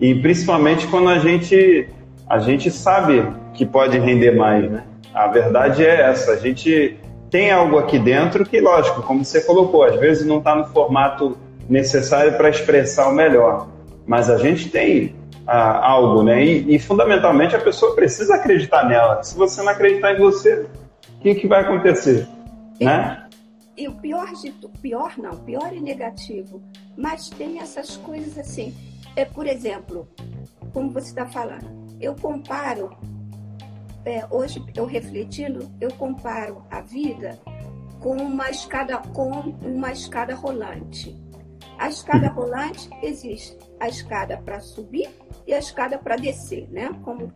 [0.00, 1.88] E principalmente quando a gente,
[2.28, 4.84] a gente sabe que pode render mais, né?
[5.12, 6.32] A verdade é essa.
[6.32, 6.96] A gente
[7.30, 11.38] tem algo aqui dentro que, lógico, como você colocou, às vezes não está no formato
[11.68, 13.68] necessário para expressar o melhor.
[14.04, 15.14] Mas a gente tem
[15.46, 16.44] ah, algo, né?
[16.44, 19.22] E, e, fundamentalmente a pessoa precisa acreditar nela.
[19.22, 20.66] Se você não acreditar em você,
[21.16, 22.26] o que, que vai acontecer,
[22.80, 23.26] e, né?
[23.76, 26.60] E o pior de pior não, pior e negativo,
[26.96, 28.74] mas tem essas coisas assim.
[29.14, 30.08] É, por exemplo,
[30.72, 31.66] como você está falando,
[32.00, 32.90] eu comparo
[34.04, 37.38] é, hoje eu refletindo, eu comparo a vida
[38.00, 39.30] com uma escada com
[39.62, 41.16] uma escada rolante.
[41.78, 45.08] A escada rolante existe a escada para subir
[45.46, 46.90] e a escada para descer, né?
[47.02, 47.32] Como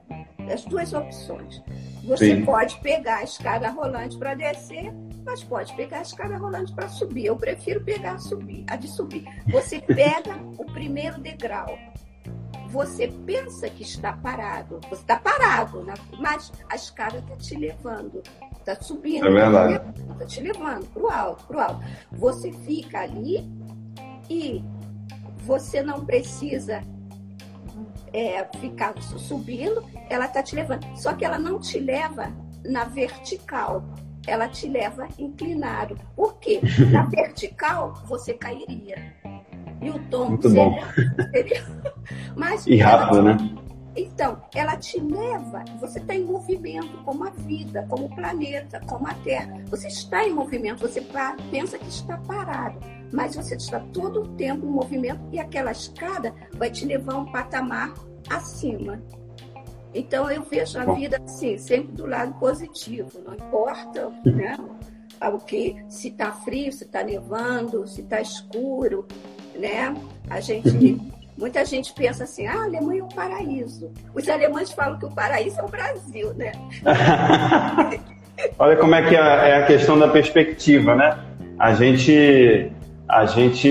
[0.53, 1.63] as duas opções.
[2.05, 2.45] Você Sim.
[2.45, 4.93] pode pegar a escada rolante para descer,
[5.25, 7.25] mas pode pegar a escada rolante para subir.
[7.25, 9.25] Eu prefiro pegar a subir, a de subir.
[9.47, 11.79] Você pega o primeiro degrau.
[12.75, 15.95] Você pensa que está parado, você está parado, né?
[16.19, 18.21] mas a escada está te levando,
[18.59, 19.81] está subindo, é verdade.
[20.11, 21.87] está te levando para o alto, para o alto.
[22.11, 23.49] Você fica ali
[24.29, 24.61] e
[25.45, 26.83] você não precisa
[28.13, 30.85] é, ficar subindo, ela está te levando.
[30.97, 32.35] Só que ela não te leva
[32.65, 33.85] na vertical,
[34.27, 35.97] ela te leva inclinado.
[36.17, 36.61] Por quê?
[36.91, 39.15] Na vertical você cairia.
[39.85, 40.81] E o tom Muito seria, bom.
[41.33, 41.65] seria.
[42.35, 43.37] Mas, e rápido, né?
[43.97, 49.07] Então, ela te leva, você está em movimento como a vida, como o planeta, como
[49.07, 49.63] a Terra.
[49.67, 51.01] Você está em movimento, você
[51.51, 52.81] pensa que está parado
[53.15, 57.31] mas você está todo o tempo em movimento e aquela escada vai te levar um
[57.31, 57.95] patamar
[58.29, 59.01] acima.
[59.95, 64.57] Então eu vejo a vida assim, sempre do lado positivo, não importa né,
[65.21, 69.07] o que, se está frio, se está nevando, se está escuro,
[69.59, 69.95] né?
[70.29, 71.01] A gente,
[71.37, 73.91] muita gente pensa assim, ah, a Alemanha é um paraíso.
[74.15, 76.53] Os alemães falam que o paraíso é o Brasil, né?
[78.59, 81.19] Olha como é que é, é a questão da perspectiva, né?
[81.59, 82.73] A gente
[83.09, 83.69] a gente.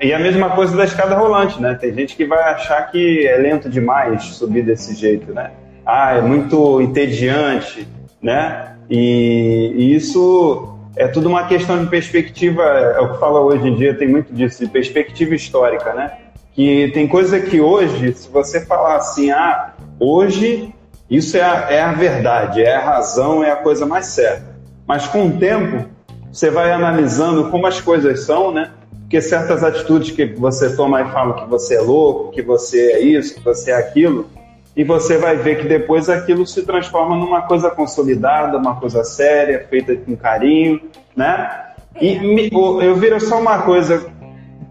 [0.00, 1.74] E a mesma coisa da escada rolante, né?
[1.74, 5.50] Tem gente que vai achar que é lento demais subir desse jeito, né?
[5.84, 7.88] Ah, é muito entediante,
[8.22, 8.76] né?
[8.90, 13.94] E, isso é tudo uma questão de perspectiva, é o que fala hoje em dia,
[13.94, 16.12] tem muito disso, de perspectiva histórica, né?
[16.52, 20.74] Que tem coisa que hoje, se você falar assim, ah, hoje
[21.08, 24.56] isso é a, é a verdade, é a razão, é a coisa mais certa.
[24.86, 25.86] Mas com o tempo,
[26.32, 28.70] você vai analisando como as coisas são, né?
[29.02, 33.00] Porque certas atitudes que você toma e fala que você é louco, que você é
[33.00, 34.28] isso, que você é aquilo,
[34.76, 39.66] e você vai ver que depois aquilo se transforma numa coisa consolidada, uma coisa séria,
[39.68, 40.80] feita com carinho,
[41.16, 41.66] né?
[42.00, 44.06] E me, eu viro só uma coisa,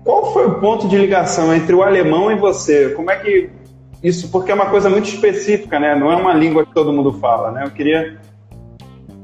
[0.04, 2.90] qual foi o ponto de ligação entre o alemão e você?
[2.92, 3.50] Como é que
[4.02, 5.94] isso, porque é uma coisa muito específica, né?
[5.96, 7.66] Não é uma língua que todo mundo fala, né?
[7.66, 8.18] Eu queria,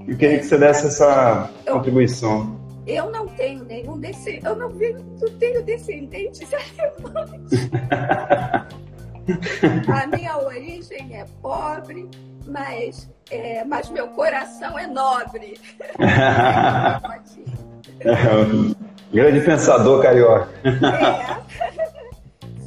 [0.05, 2.59] eu queria que você desse essa contribuição.
[2.85, 7.69] Eu não tenho nenhum descendente, eu não, não tenho descendentes alemães.
[9.91, 12.09] A minha origem é pobre,
[12.45, 15.59] mas, é, mas meu coração é nobre.
[17.99, 18.15] é,
[19.11, 20.49] grande pensador carioca.
[20.63, 21.41] É.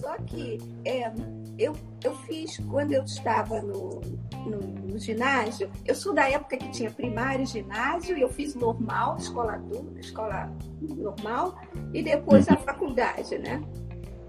[0.01, 1.13] Só que é,
[1.59, 4.01] eu, eu fiz, quando eu estava no,
[4.47, 9.17] no, no, ginásio, eu sou da época que tinha primário, ginásio, e eu fiz normal,
[9.19, 9.61] escola
[9.97, 11.57] escola normal,
[11.93, 12.59] e depois a uhum.
[12.59, 13.61] faculdade, né?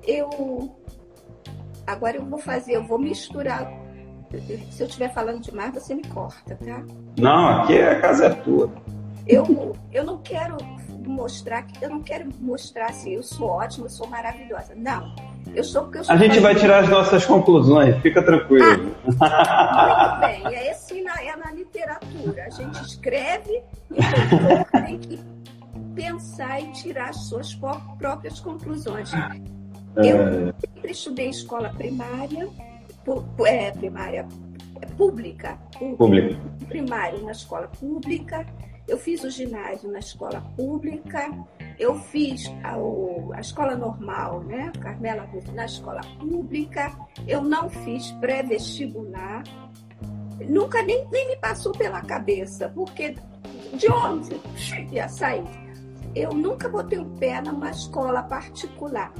[0.05, 0.29] Eu
[1.89, 3.67] Agora eu vou fazer, eu vou misturar.
[4.71, 6.83] Se eu estiver falando demais, você me corta, tá?
[7.17, 8.71] Não, aqui a casa é tua.
[9.27, 10.55] Eu, eu não quero
[11.03, 14.73] mostrar que eu não quero mostrar assim, eu sou ótima, eu sou maravilhosa.
[14.75, 15.15] Não.
[15.55, 18.95] Eu sou porque eu sou A gente vai tirar as nossas conclusões, fica tranquilo.
[19.19, 22.45] Ah, muito bem, é assim na, é na literatura.
[22.45, 25.19] A gente escreve e tem que
[25.95, 27.57] pensar e tirar as suas
[27.97, 29.11] próprias conclusões.
[29.95, 30.53] Eu é.
[30.59, 32.47] sempre estudei escola primária,
[33.45, 34.27] é, primária
[34.81, 35.57] é, pública,
[35.97, 38.45] pública, primário na escola pública,
[38.87, 41.29] eu fiz o ginásio na escola pública,
[41.77, 42.75] eu fiz a,
[43.35, 46.91] a escola normal, né, Carmela na escola pública,
[47.27, 49.43] eu não fiz pré-vestibular,
[50.47, 53.15] nunca nem, nem me passou pela cabeça, porque
[53.73, 54.39] de onde
[54.91, 55.43] ia sair?
[56.15, 59.13] Eu nunca botei o pé numa escola particular.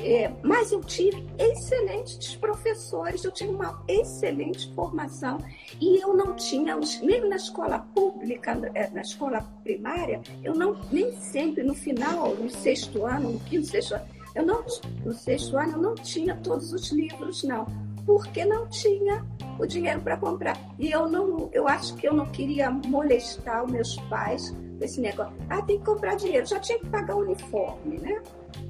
[0.00, 5.38] É, mas eu tive excelentes professores, eu tive uma excelente formação
[5.80, 11.12] e eu não tinha, mesmo na escola pública, é, na escola primária, eu não, nem
[11.12, 14.64] sempre no final, no sexto ano, no quinto, sexto ano, eu não,
[15.04, 17.66] no sexto ano eu não tinha todos os livros, não,
[18.06, 19.24] porque não tinha
[19.58, 20.58] o dinheiro para comprar.
[20.78, 25.32] E eu não, eu acho que eu não queria molestar os meus pais esse negócio.
[25.48, 28.20] Ah, tem que comprar dinheiro, já tinha que pagar o uniforme, né?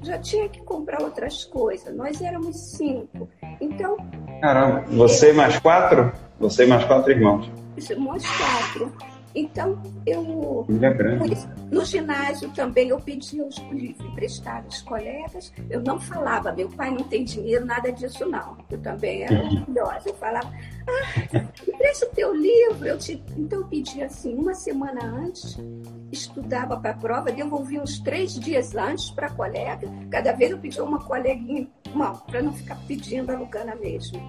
[0.01, 1.95] já tinha que comprar outras coisas.
[1.95, 3.29] Nós éramos cinco.
[3.59, 3.97] Então.
[4.41, 6.11] Caramba, você mais quatro?
[6.39, 7.49] Você mais quatro irmãos?
[7.97, 8.93] Mais quatro.
[9.35, 10.65] Então, eu.
[11.71, 15.51] No ginásio também eu pedia os livros emprestados aos colegas.
[15.69, 18.57] Eu não falava, meu pai não tem dinheiro, nada disso não.
[18.69, 20.09] Eu também era orgulhosa.
[20.09, 20.51] Eu falava,
[20.87, 22.85] ah, empresta o teu livro.
[22.85, 23.23] Eu te...
[23.37, 25.57] Então eu pedia assim, uma semana antes,
[26.11, 29.87] estudava para a prova, devolvia uns três dias antes para a colega.
[30.11, 31.67] Cada vez eu pedia uma coleguinha,
[32.27, 34.19] para não ficar pedindo, alugando a mesma.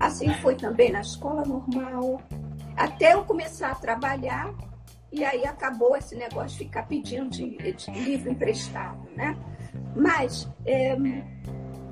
[0.00, 2.20] Assim foi também na escola normal,
[2.76, 4.52] até eu começar a trabalhar,
[5.12, 9.36] e aí acabou esse negócio de ficar pedindo de, de livro emprestado, né?
[9.94, 10.96] Mas, é,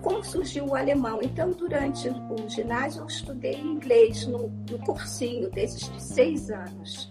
[0.02, 1.20] como surgiu o alemão?
[1.22, 7.08] Então, durante o ginásio, eu estudei inglês no, no cursinho desses de seis anos.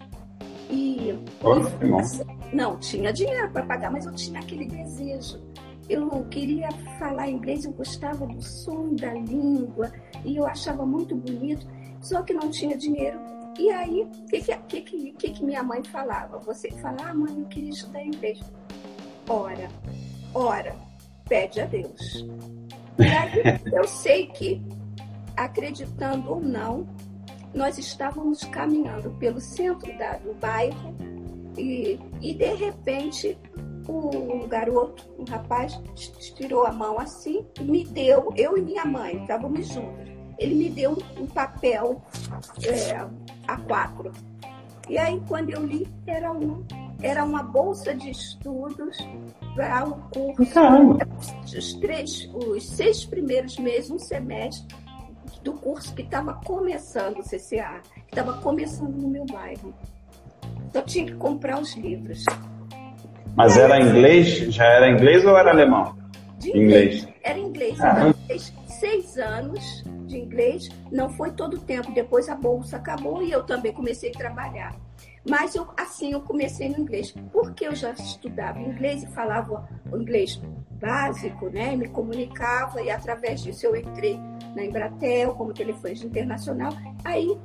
[0.70, 5.42] E, e não tinha dinheiro para pagar, mas eu tinha aquele desejo.
[5.90, 6.70] Eu queria
[7.00, 9.92] falar inglês, eu gostava do som da língua
[10.24, 11.66] e eu achava muito bonito,
[12.02, 13.20] só que não tinha dinheiro
[13.58, 16.38] e aí, o que que, que, que, que, minha mãe falava?
[16.40, 18.40] Você fala, ah, mãe, eu queria estudar inglês.
[19.28, 19.70] Ora,
[20.34, 20.76] ora,
[21.28, 22.26] pede a Deus.
[22.98, 24.62] E aí, eu sei que,
[25.36, 26.88] acreditando ou não,
[27.54, 30.96] nós estávamos caminhando pelo centro da, do bairro
[31.58, 33.38] e, e, de repente,
[33.88, 39.22] o garoto, o rapaz, estirou a mão assim e me deu, eu e minha mãe,
[39.22, 40.11] estávamos juntos
[40.42, 42.02] ele me deu um papel
[42.64, 43.06] é,
[43.48, 44.12] A4.
[44.90, 46.66] E aí, quando eu li, era, um,
[47.02, 48.98] era uma bolsa de estudos
[49.56, 50.02] para o um
[50.34, 50.54] curso.
[50.54, 51.08] Caramba.
[51.44, 54.76] Os, três, os seis primeiros meses, um semestre
[55.44, 59.74] do curso que estava começando o CCA, que estava começando no meu bairro.
[60.74, 62.26] Só tinha que comprar os livros.
[63.36, 64.28] Mas era inglês?
[64.54, 65.96] Já era inglês ou era alemão?
[66.40, 67.04] De inglês.
[67.04, 67.08] inglês.
[67.24, 67.76] Era inglês.
[67.76, 71.94] Então, seis, seis anos de inglês, não foi todo o tempo.
[71.94, 74.76] Depois a bolsa acabou e eu também comecei a trabalhar.
[75.30, 79.98] Mas eu, assim eu comecei no inglês, porque eu já estudava inglês e falava o
[79.98, 80.42] inglês
[80.80, 81.76] básico, né?
[81.76, 84.20] Me comunicava e através disso eu entrei
[84.56, 86.72] na Embratel como telefone internacional.
[87.06, 87.38] Aí,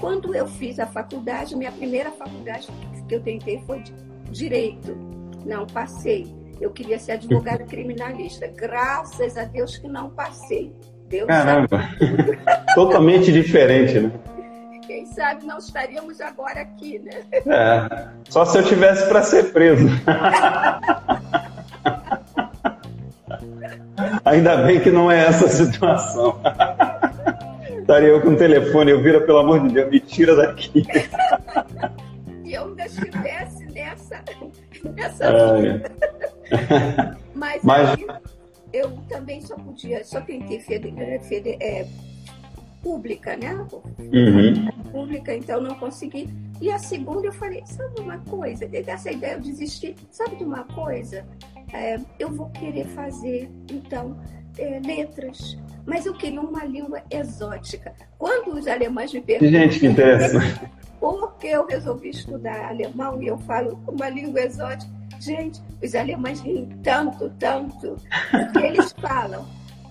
[0.00, 2.68] quando eu fiz a faculdade, minha primeira faculdade
[3.08, 3.92] que eu tentei foi de
[4.30, 4.96] direito.
[5.44, 6.43] Não passei.
[6.60, 8.46] Eu queria ser advogada criminalista.
[8.46, 10.72] Graças a Deus que não passei.
[11.08, 11.88] Deus Caramba!
[12.74, 14.10] Totalmente diferente, né?
[14.86, 17.22] Quem sabe não estaríamos agora aqui, né?
[17.32, 19.88] É, só se eu tivesse para ser preso.
[24.24, 26.40] Ainda bem que não é essa a situação.
[27.80, 30.86] Estaria eu com o telefone, eu vira, pelo amor de Deus, me tira daqui.
[32.42, 34.22] E eu ainda estivesse nessa,
[34.94, 35.92] nessa ah, vida.
[36.54, 37.16] É.
[37.34, 37.90] Mas, Mas...
[37.90, 38.06] Aí,
[38.72, 41.86] eu também só podia, só tentei feder, feder, é,
[42.82, 43.54] pública, né?
[43.98, 44.90] Uhum.
[44.90, 46.28] Pública, então não consegui.
[46.60, 48.66] E a segunda eu falei, sabe uma coisa?
[48.66, 49.94] Dessa ideia eu desisti.
[50.10, 51.24] Sabe de uma coisa?
[51.72, 54.16] É, eu vou querer fazer, então,
[54.58, 55.56] é, letras.
[55.86, 57.94] Mas eu queria uma língua exótica.
[58.18, 59.50] Quando os alemães me perguntam...
[59.50, 60.60] Gente, que interessante.
[61.00, 64.92] Por que eu resolvi estudar alemão e eu falo uma língua exótica?
[65.20, 67.96] Gente, os alemães riem tanto, tanto,
[68.52, 69.46] que eles falam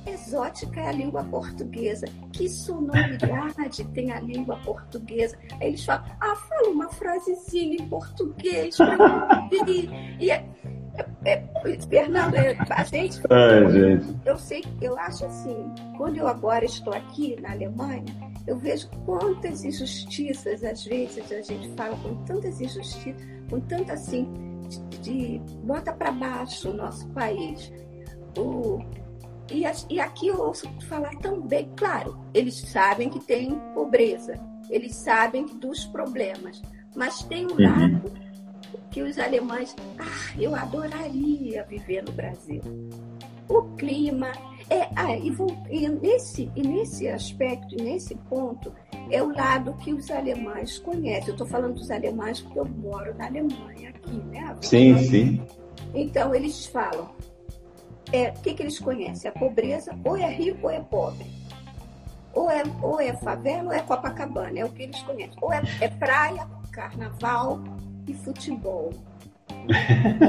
[0.05, 2.05] exótica é a língua portuguesa.
[2.31, 5.37] Que sonoridade tem a língua portuguesa?
[5.59, 8.77] Aí eles falam, ah, fala uma frasezinha em português
[9.51, 10.31] E, e
[11.25, 14.15] é, é, Fernando, é, a gente, Ai, gente.
[14.25, 15.55] Eu sei, eu acho assim,
[15.97, 18.05] quando eu agora estou aqui na Alemanha,
[18.45, 23.15] eu vejo quantas injustiças, às vezes, a gente fala com tantas injustiças,
[23.49, 24.27] com tanta assim,
[24.67, 27.71] de, de bota para baixo o nosso país.
[28.37, 28.79] O,
[29.51, 34.39] e, e aqui eu ouço falar também, claro, eles sabem que tem pobreza,
[34.69, 36.61] eles sabem dos problemas,
[36.95, 38.01] mas tem um uhum.
[38.93, 42.61] Que os alemães, ah, eu adoraria viver no Brasil.
[43.49, 44.31] O clima
[44.69, 48.71] é, ah, e, vou, e nesse e nesse aspecto, nesse ponto,
[49.09, 51.29] é o lado que os alemães conhecem.
[51.29, 54.55] Eu estou falando dos alemães porque eu moro na Alemanha aqui, né?
[54.61, 55.41] Sim, sim.
[55.93, 57.09] Então eles falam,
[58.11, 59.29] é, o que, que eles conhecem?
[59.29, 61.25] A pobreza, ou é rico ou é pobre.
[62.31, 65.37] Ou é, ou é favela ou é Copacabana, é o que eles conhecem.
[65.41, 67.59] Ou é, é praia, carnaval
[68.07, 68.91] e futebol.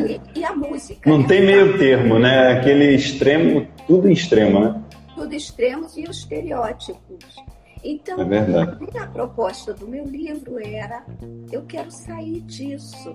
[0.09, 1.09] E, e a música.
[1.09, 1.29] Não né?
[1.29, 2.53] tem meio termo, né?
[2.53, 4.83] Aquele extremo, tudo extremo, né?
[5.15, 7.37] Tudo extremos e os estereótipos.
[7.83, 8.99] Então, é verdade.
[8.99, 11.05] a proposta do meu livro era:
[11.53, 13.15] eu quero sair disso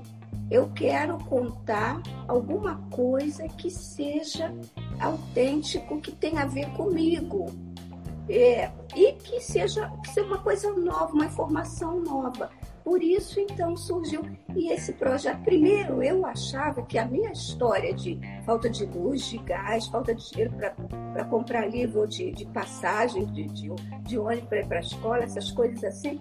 [0.49, 4.51] eu quero contar alguma coisa que seja
[4.99, 7.45] autêntico, que tenha a ver comigo.
[8.28, 12.49] É, e que seja, que seja uma coisa nova, uma informação nova.
[12.90, 14.24] Por isso, então, surgiu
[14.56, 15.44] e esse projeto.
[15.44, 20.28] Primeiro, eu achava que a minha história de falta de luz, de gás, falta de
[20.32, 20.52] dinheiro
[21.14, 23.70] para comprar livro de, de passagem, de, de,
[24.02, 26.20] de ônibus para ir para a escola, essas coisas assim,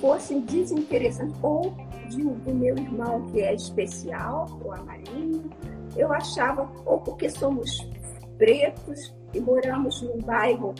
[0.00, 1.36] fossem desinteressantes.
[1.40, 1.72] Ou
[2.08, 5.48] de, do meu irmão, que é especial, o Amarinho,
[5.96, 7.88] eu achava, ou porque somos
[8.36, 10.74] pretos e moramos num bairro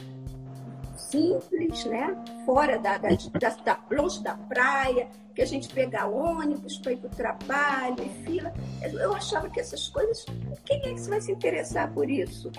[1.09, 2.15] simples, né?
[2.45, 6.97] Fora da, da, da, da longe da praia, que a gente pega ônibus para ir
[6.97, 8.53] para o trabalho e fila.
[8.81, 10.25] Eu achava que essas coisas,
[10.65, 12.51] quem é que vai se interessar por isso?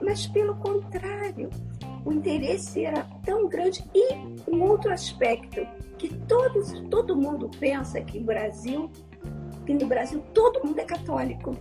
[0.00, 1.50] Mas pelo contrário,
[2.04, 3.84] o interesse era tão grande.
[3.94, 4.14] E
[4.50, 5.66] um outro aspecto,
[5.98, 8.90] que todos, todo mundo pensa que no Brasil,
[9.64, 11.56] que no Brasil todo mundo é católico.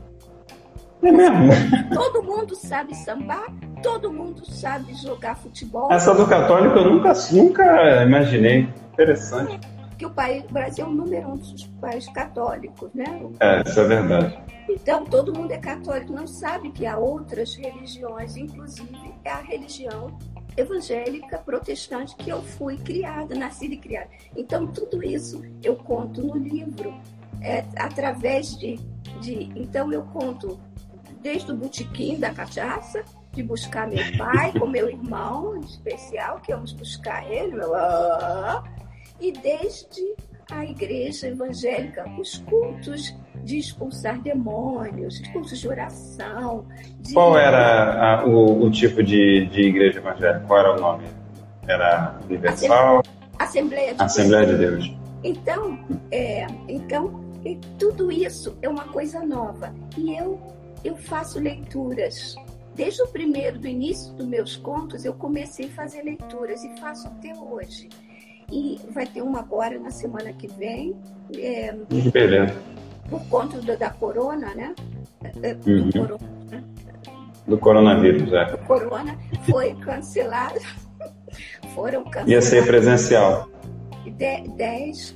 [1.03, 1.49] É mesmo?
[1.93, 3.47] Todo mundo sabe sambar,
[3.83, 5.91] todo mundo sabe jogar futebol.
[5.91, 8.69] Essa do católico eu nunca, nunca imaginei.
[8.93, 9.59] Interessante.
[9.97, 13.21] Que o, país, o Brasil é o número um dos países católicos, né?
[13.39, 14.37] É, isso é verdade.
[14.67, 20.17] Então, todo mundo é católico, não sabe que há outras religiões, inclusive é a religião
[20.57, 24.09] evangélica protestante que eu fui criada, nascida e criada.
[24.35, 26.93] Então, tudo isso eu conto no livro,
[27.41, 28.77] é, através de,
[29.21, 29.51] de.
[29.55, 30.59] Então, eu conto
[31.25, 33.03] desde o botequim da cachaça,
[33.33, 37.71] de buscar meu pai com meu irmão especial, que vamos buscar ele, meu,
[39.19, 40.15] e desde
[40.51, 46.67] a igreja evangélica, os cultos de expulsar demônios, cursos de oração.
[46.99, 47.15] De...
[47.15, 50.45] Qual era a, o, o, tipo de, de igreja evangélica?
[50.45, 51.05] Qual era o nome?
[51.67, 53.01] Era Universal?
[53.39, 54.83] Assembleia de Assembleia Deus.
[54.83, 54.99] de Deus.
[55.23, 55.79] Então,
[56.11, 57.25] é, então
[57.77, 59.73] tudo isso é uma coisa nova.
[59.97, 60.39] E eu,
[60.85, 62.35] eu faço leituras.
[62.75, 67.07] Desde o primeiro, do início dos meus contos, eu comecei a fazer leituras e faço
[67.07, 67.89] até hoje.
[68.51, 70.95] E vai ter uma agora na semana que vem.
[71.35, 71.73] É,
[73.09, 74.75] por conta do, da corona, né?
[75.41, 75.91] É, do, uhum.
[75.91, 76.63] corona, né?
[77.47, 78.45] do coronavírus, é.
[78.45, 79.17] Do corona
[79.49, 80.59] foi cancelado.
[81.73, 82.31] foram canceladas.
[82.31, 83.49] Ia ser presencial.
[84.05, 85.15] De, dez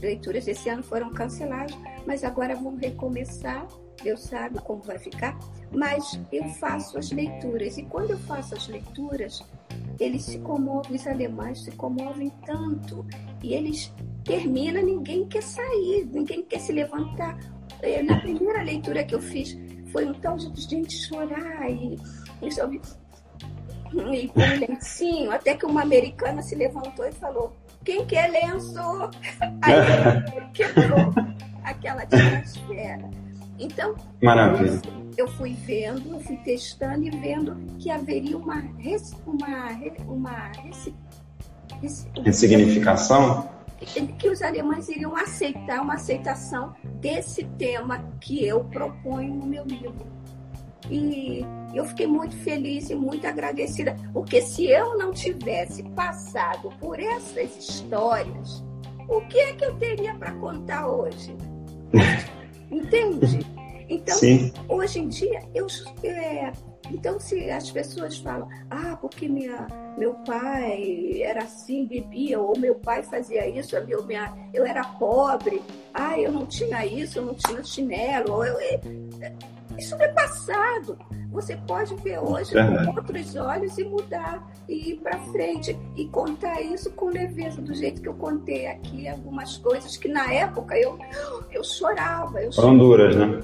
[0.00, 3.66] leituras esse ano foram canceladas, mas agora vão recomeçar.
[4.02, 5.38] Deus sabe como vai ficar.
[5.72, 7.78] Mas eu faço as leituras.
[7.78, 9.42] E quando eu faço as leituras,
[9.98, 13.04] eles se comovem, os alemães se comovem tanto.
[13.42, 13.92] E eles
[14.24, 17.38] terminam, ninguém quer sair, ninguém quer se levantar.
[18.04, 19.56] Na primeira leitura que eu fiz,
[19.90, 21.96] foi um tal de gente chorar e
[23.92, 28.78] e com um lencinho, até que uma americana se levantou e falou, quem quer lenço?
[29.62, 31.12] Aí quebrou
[31.64, 33.10] aquela atmosfera.
[33.60, 34.80] Então, Maravilha.
[35.18, 38.64] eu fui vendo, eu fui testando e vendo que haveria uma,
[39.26, 39.68] uma,
[40.08, 40.52] uma,
[42.24, 43.50] ressignificação
[44.18, 50.06] que os alemães iriam aceitar uma aceitação desse tema que eu proponho no meu livro.
[50.90, 51.44] E
[51.74, 57.56] eu fiquei muito feliz e muito agradecida, porque se eu não tivesse passado por essas
[57.56, 58.64] histórias,
[59.08, 61.36] o que é que eu teria para contar hoje?
[62.70, 63.40] Entende?
[63.88, 64.52] Então, Sim.
[64.68, 65.66] hoje em dia, eu,
[66.04, 66.52] é,
[66.92, 69.66] então se as pessoas falam, ah, porque minha,
[69.98, 75.60] meu pai era assim, bebia, ou meu pai fazia isso, eu, minha, eu era pobre,
[75.92, 78.56] ah, eu não tinha isso, eu não tinha chinelo, ou eu,
[79.80, 80.98] é, isso é passado.
[81.32, 86.60] Você pode ver hoje com outros olhos e mudar e ir para frente e contar
[86.60, 90.98] isso com leveza, do jeito que eu contei aqui algumas coisas que na época eu,
[91.50, 92.40] eu chorava.
[92.40, 93.40] Eu Foram duras, né?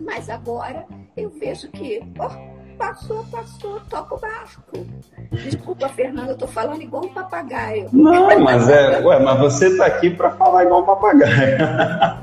[0.00, 4.86] Mas agora eu vejo que oh, passou, passou, toca o barco.
[5.30, 7.86] Desculpa, Fernanda, eu tô falando igual um papagaio.
[7.92, 11.58] Não, mas é, ué, mas você está aqui para falar igual um papagaio.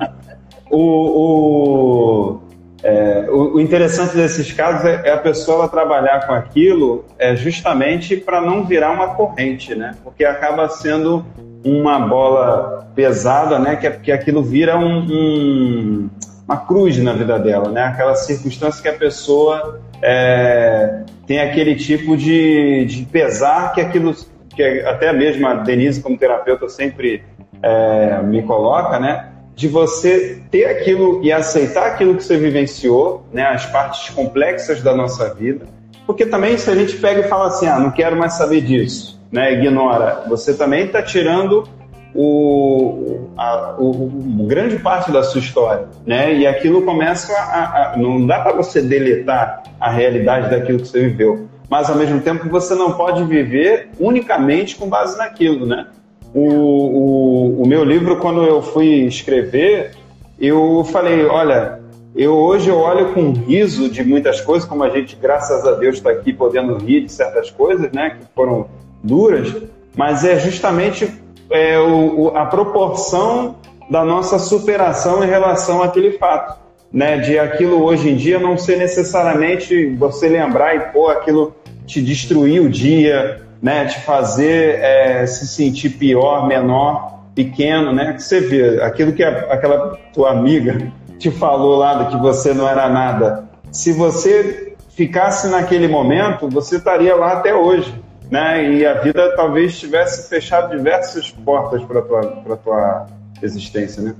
[0.71, 2.46] o, o
[2.83, 8.15] é, o, o, interessante desses casos é, é, a pessoa trabalhar com aquilo é justamente
[8.15, 9.95] para não virar uma corrente, né?
[10.03, 11.25] Porque acaba sendo
[11.65, 13.75] uma bola pesada, né?
[13.75, 16.09] Que, que aquilo vira um, um,
[16.47, 17.83] uma cruz na vida dela, né?
[17.83, 24.15] Aquela circunstância que a pessoa é, tem aquele tipo de, de pesar que aquilo,
[24.55, 27.23] que até mesmo a Denise como terapeuta sempre
[27.61, 29.29] é, me coloca, né?
[29.57, 34.95] De você ter aquilo e aceitar aquilo que você vivenciou, né, as partes complexas da
[34.95, 35.65] nossa vida.
[36.05, 39.19] Porque também se a gente pega e fala assim, ah, não quero mais saber disso,
[39.31, 41.67] né, ignora, você também está tirando
[42.13, 48.27] o, a, o, grande parte da sua história, né, e aquilo começa a, a não
[48.27, 52.75] dá para você deletar a realidade daquilo que você viveu, mas ao mesmo tempo você
[52.75, 55.87] não pode viver unicamente com base naquilo, né?
[56.33, 59.91] O, o, o meu livro, quando eu fui escrever,
[60.39, 61.79] eu falei, olha,
[62.15, 65.97] eu hoje eu olho com riso de muitas coisas, como a gente, graças a Deus,
[65.97, 68.67] está aqui podendo rir de certas coisas, né, que foram
[69.03, 69.53] duras,
[69.95, 71.11] mas é justamente
[71.49, 73.55] é, o, a proporção
[73.89, 76.59] da nossa superação em relação àquele fato,
[76.91, 81.55] né, de aquilo hoje em dia não ser necessariamente você lembrar e pô, aquilo
[81.85, 88.13] te destruir o dia, né, te fazer é, se sentir pior, menor, pequeno, né?
[88.13, 92.53] Que você vê aquilo que a, aquela tua amiga te falou lá do que você
[92.53, 93.47] não era nada.
[93.71, 97.93] Se você ficasse naquele momento, você estaria lá até hoje,
[98.31, 98.73] né?
[98.73, 103.05] E a vida talvez tivesse fechado diversas portas para tua para tua
[103.41, 104.15] existência, né?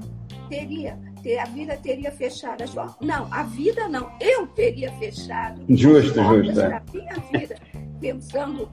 [0.47, 0.95] Teria,
[1.41, 2.95] a vida teria fechado as portas.
[3.01, 5.61] Não, a vida não, eu teria fechado.
[5.67, 6.61] Justo, justo.
[6.61, 6.81] É.
[6.93, 7.55] minha vida
[7.99, 8.69] pensando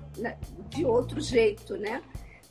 [0.75, 2.03] de outro jeito, né?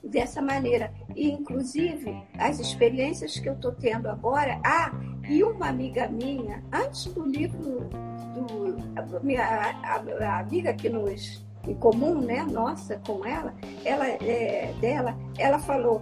[0.04, 0.94] Dessa maneira.
[1.16, 4.60] E, inclusive, as experiências que eu estou tendo agora.
[4.66, 4.92] Ah,
[5.30, 7.90] e uma amiga minha, antes do livro,
[8.34, 13.54] do, a, minha, a, a amiga que nos em comum, né, nossa, com ela,
[13.86, 16.02] ela é, dela, ela falou,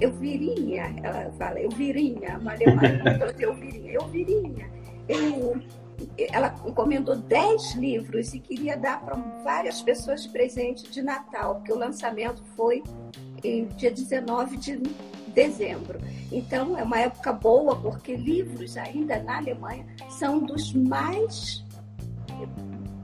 [0.00, 2.80] eu viria, ela fala, eu viria, uma alemã,
[3.38, 4.70] eu viria, eu viria,
[5.08, 5.60] eu
[6.32, 11.72] ela encomendou 10 livros e queria dar para várias pessoas de presente de Natal, porque
[11.72, 12.82] o lançamento foi
[13.42, 14.76] em dia 19 de
[15.28, 15.98] dezembro.
[16.32, 21.64] Então é uma época boa, porque livros ainda na Alemanha são dos mais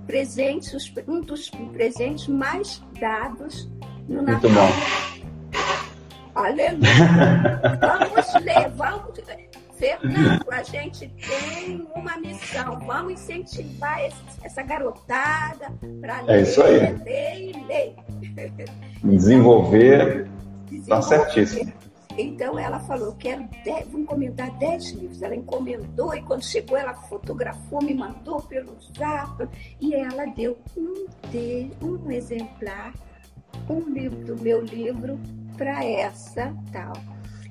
[0.06, 3.70] presentes, um dos presentes mais dados
[4.08, 4.50] no Natal.
[4.50, 5.02] Muito bom.
[6.34, 6.80] Aleluia!
[7.80, 9.18] Vamos ler, vamos
[9.82, 12.78] Fernando, a gente tem uma missão.
[12.86, 16.78] Vamos incentivar esse, essa garotada para é ler, isso aí.
[17.02, 17.96] ler e ler.
[19.02, 20.30] Desenvolver.
[20.70, 21.72] Está certíssimo.
[22.16, 25.20] Então ela falou: quero dez, vou encomendar 10 livros.
[25.20, 29.48] Ela encomendou e quando chegou, ela fotografou, me mandou pelo zap
[29.80, 32.94] e ela deu um, de, um exemplar,
[33.68, 35.18] um livro do meu livro
[35.56, 36.92] para essa tal.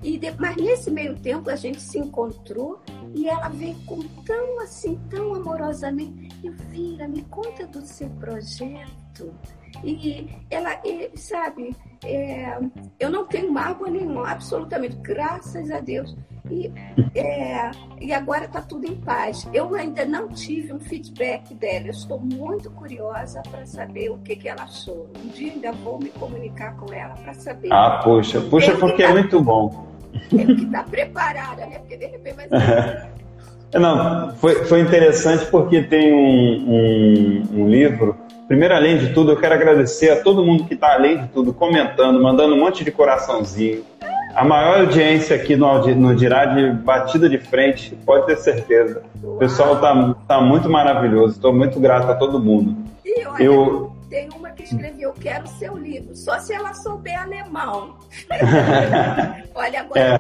[0.04, 2.82] E de, mas nesse meio tempo a gente se encontrou
[3.14, 6.30] e ela veio com tão assim, tão amorosamente.
[6.44, 9.34] Eu, Vira, me conta do seu projeto.
[9.84, 12.58] E ela, e, sabe, é,
[13.00, 16.16] eu não tenho mágoa nenhuma, absolutamente, graças a Deus.
[16.50, 16.72] E,
[17.16, 19.48] é, e agora está tudo em paz.
[19.54, 21.88] Eu ainda não tive um feedback dela.
[21.88, 25.10] Eu estou muito curiosa para saber o que, que ela achou.
[25.24, 27.72] Um dia ainda vou me comunicar com ela para saber.
[27.72, 29.91] Ah, poxa, poxa, porque é muito bom.
[30.30, 31.80] Tem que estar preparada, né?
[31.80, 33.12] Porque de repente vai ser.
[33.80, 38.18] Não, foi, foi interessante porque tem um, um, um livro
[38.52, 41.54] Primeiro, além de tudo, eu quero agradecer a todo mundo que está, além de tudo,
[41.54, 43.82] comentando, mandando um monte de coraçãozinho.
[44.36, 49.04] A maior audiência aqui no, no Dirá de batida de frente, pode ter certeza.
[49.24, 51.36] O pessoal está tá muito maravilhoso.
[51.36, 52.76] Estou muito grato a todo mundo.
[53.06, 53.94] E olha, eu...
[54.12, 57.96] tem uma que escreveu Quero seu livro, só se ela souber alemão.
[59.56, 60.16] olha, agora é.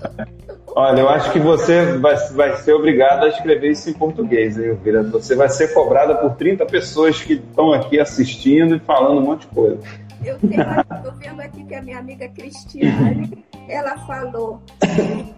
[0.47, 3.93] eu tô, Olha, eu acho que você vai, vai ser obrigado a escrever isso em
[3.93, 5.03] português, hein, Elvira?
[5.03, 9.41] Você vai ser cobrada por 30 pessoas que estão aqui assistindo e falando um monte
[9.41, 9.77] de coisa.
[10.23, 14.61] Eu estou vendo aqui que a minha amiga Cristiane, ela falou,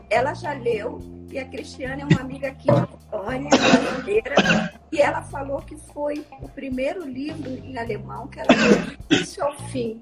[0.10, 1.00] ela já leu,
[1.32, 6.24] e a Cristiane é uma amiga aqui de Colônia, brasileira, e ela falou que foi
[6.40, 10.00] o primeiro livro em alemão que ela leu do início ao fim.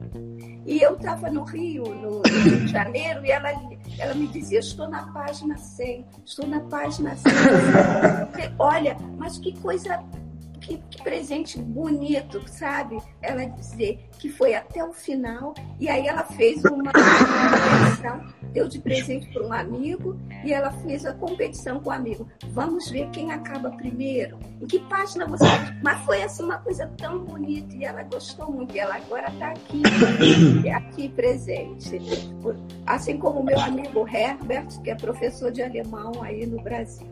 [0.65, 3.51] E eu estava no Rio, no Rio de Janeiro, e ela,
[3.97, 7.31] ela me dizia, estou na página 100, estou na página 100.
[8.59, 10.03] Olha, mas que coisa
[10.71, 12.97] que, que, presente bonito, sabe?
[13.21, 18.21] Ela dizer que foi até o final e aí ela fez uma competição,
[18.53, 22.27] deu de presente para um amigo e ela fez a competição com o amigo.
[22.51, 24.39] Vamos ver quem acaba primeiro.
[24.61, 25.45] Em que página você.
[25.83, 28.75] Mas foi assim uma coisa tão bonita e ela gostou muito.
[28.75, 29.81] E ela agora está aqui,
[30.69, 31.99] aqui presente.
[32.85, 37.07] Assim como meu amigo Herbert, que é professor de alemão aí no Brasil.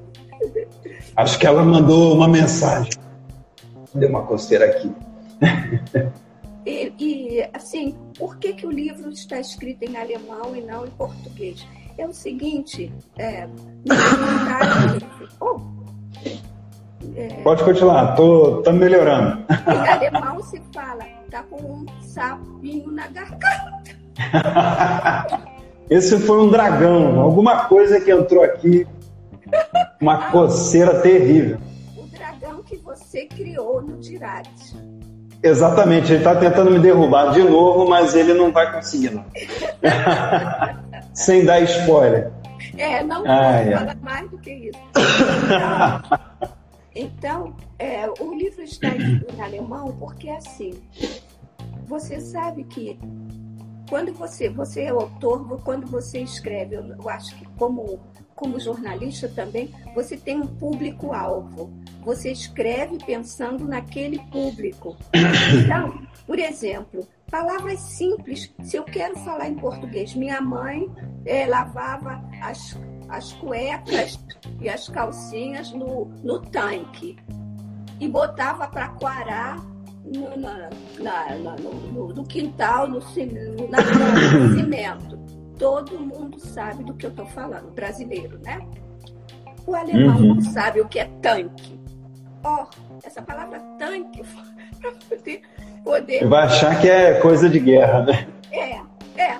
[1.15, 3.08] Acho que ela mandou uma mensagem.
[3.93, 4.91] Deu uma coceira aqui.
[6.65, 10.89] E, e, assim, por que, que o livro está escrito em alemão e não em
[10.91, 11.65] português?
[11.97, 13.47] É o seguinte, é,
[15.39, 15.59] oh,
[17.15, 19.43] é, Pode continuar, tô, tô melhorando.
[19.49, 23.97] Em alemão se fala, tá com um sapinho na garganta.
[25.89, 28.85] Esse foi um dragão, alguma coisa que entrou aqui,
[29.99, 31.57] uma coceira terrível
[33.09, 34.75] você criou no Dirades.
[35.41, 39.19] Exatamente, ele está tentando me derrubar de novo, mas ele não vai conseguir,
[41.15, 42.31] Sem dar spoiler.
[42.77, 43.71] É, não é.
[43.71, 44.79] falar mais do que isso.
[46.93, 50.79] Então, então é, o livro está em alemão porque, assim,
[51.87, 52.99] você sabe que
[53.89, 57.99] quando você, você é autor, quando você escreve, eu, eu acho que como,
[58.39, 61.69] como jornalista também, você tem um público-alvo
[62.03, 64.97] você escreve pensando naquele público.
[65.63, 68.51] Então, por exemplo, palavras simples.
[68.63, 70.89] Se eu quero falar em português, minha mãe
[71.25, 72.77] é, lavava as,
[73.09, 74.19] as cuecas
[74.61, 77.17] e as calcinhas no, no tanque
[77.99, 79.57] e botava para quarar
[80.05, 80.69] no, na,
[80.99, 83.77] na, na, no, no, quintal, no, na,
[84.39, 85.19] no cimento.
[85.59, 88.67] Todo mundo sabe do que eu estou falando, brasileiro, né?
[89.67, 90.35] O alemão uhum.
[90.35, 91.79] não sabe o que é tanque
[92.43, 92.65] ó,
[93.03, 94.23] essa palavra tanque,
[94.79, 95.41] para poder,
[95.83, 96.27] poder.
[96.27, 98.27] Vai achar que é coisa de guerra, né?
[98.51, 98.75] É,
[99.21, 99.39] é.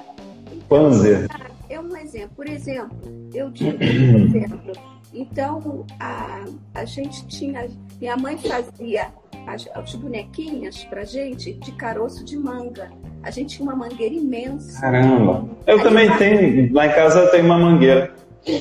[0.51, 1.27] Então, Panzer.
[1.69, 2.31] É um exemplo.
[2.35, 4.73] Por exemplo, eu digo, por exemplo,
[5.13, 7.67] então a, a gente tinha.
[7.99, 9.13] Minha mãe fazia
[9.45, 12.91] as, as bonequinhas pra gente de caroço de manga.
[13.23, 14.79] A gente tinha uma mangueira imensa.
[14.79, 15.47] Caramba!
[15.67, 18.13] Eu Aí também tenho, lá em casa eu tenho uma mangueira.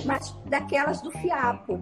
[0.05, 1.81] Mas daquelas do fiapo.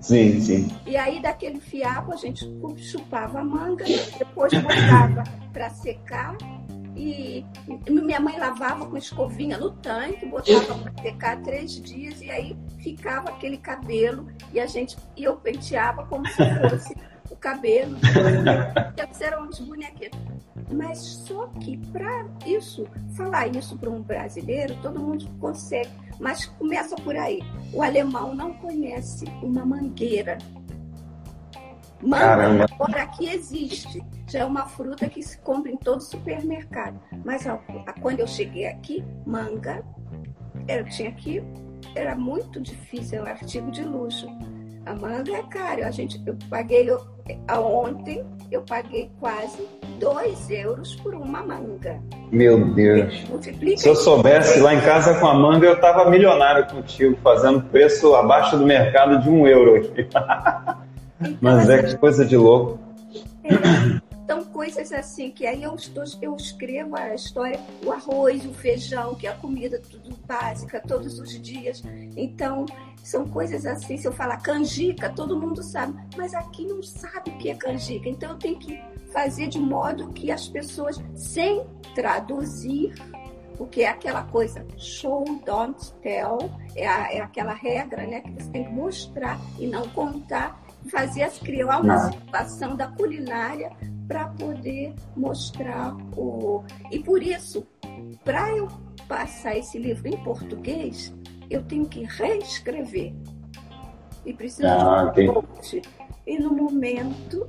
[0.00, 0.68] Sim, sim.
[0.86, 3.84] E aí, daquele fiapo, a gente chupava a manga,
[4.18, 6.36] depois botava para secar.
[6.96, 7.44] E
[7.88, 13.28] minha mãe lavava com escovinha no tanque, botava para secar três dias, e aí ficava
[13.30, 14.26] aquele cabelo.
[14.52, 16.96] E a gente e eu penteava como se fosse
[17.30, 17.96] o cabelo.
[19.12, 20.47] Ser um bonequinhos.
[20.72, 25.90] Mas só que para isso, falar isso para um brasileiro, todo mundo consegue.
[26.20, 27.40] Mas começa por aí.
[27.72, 30.36] O alemão não conhece uma mangueira.
[32.02, 34.04] Manga agora aqui existe.
[34.28, 37.00] Já é uma fruta que se compra em todo supermercado.
[37.24, 37.60] Mas ó,
[38.00, 39.84] quando eu cheguei aqui, manga,
[40.68, 41.42] eu tinha que
[41.94, 44.26] era muito difícil, é um artigo de luxo.
[44.86, 45.88] A manga é cara.
[45.88, 46.88] A gente, eu paguei
[47.50, 49.66] ontem, eu paguei quase
[49.98, 52.00] 2 euros por uma manga.
[52.30, 53.26] Meu Deus.
[53.76, 58.14] Se eu soubesse, lá em casa com a manga, eu tava milionário contigo, fazendo preço
[58.14, 60.00] abaixo do mercado de um euro aqui.
[60.00, 60.78] Então,
[61.40, 62.78] Mas é que coisa de louco.
[63.44, 64.08] É.
[64.24, 69.14] Então, coisas assim, que aí eu, estou, eu escrevo a história, o arroz, o feijão,
[69.14, 71.82] que é a comida tudo básica, todos os dias.
[72.14, 72.66] Então,
[73.08, 77.38] São coisas assim, se eu falar canjica, todo mundo sabe, mas aqui não sabe o
[77.38, 78.06] que é canjica.
[78.06, 78.78] Então eu tenho que
[79.10, 82.92] fazer de modo que as pessoas, sem traduzir,
[83.56, 86.36] porque é aquela coisa show, don't tell,
[86.76, 91.22] é, a, é aquela regra né, que você tem que mostrar e não contar, fazer
[91.22, 93.72] as criar uma situação da culinária
[94.06, 96.62] para poder mostrar o.
[96.90, 97.66] E por isso,
[98.22, 98.68] para eu
[99.08, 101.14] passar esse livro em português,
[101.50, 103.12] eu tenho que reescrever.
[104.24, 105.82] E preciso ah, de um coach.
[106.26, 107.48] E no momento.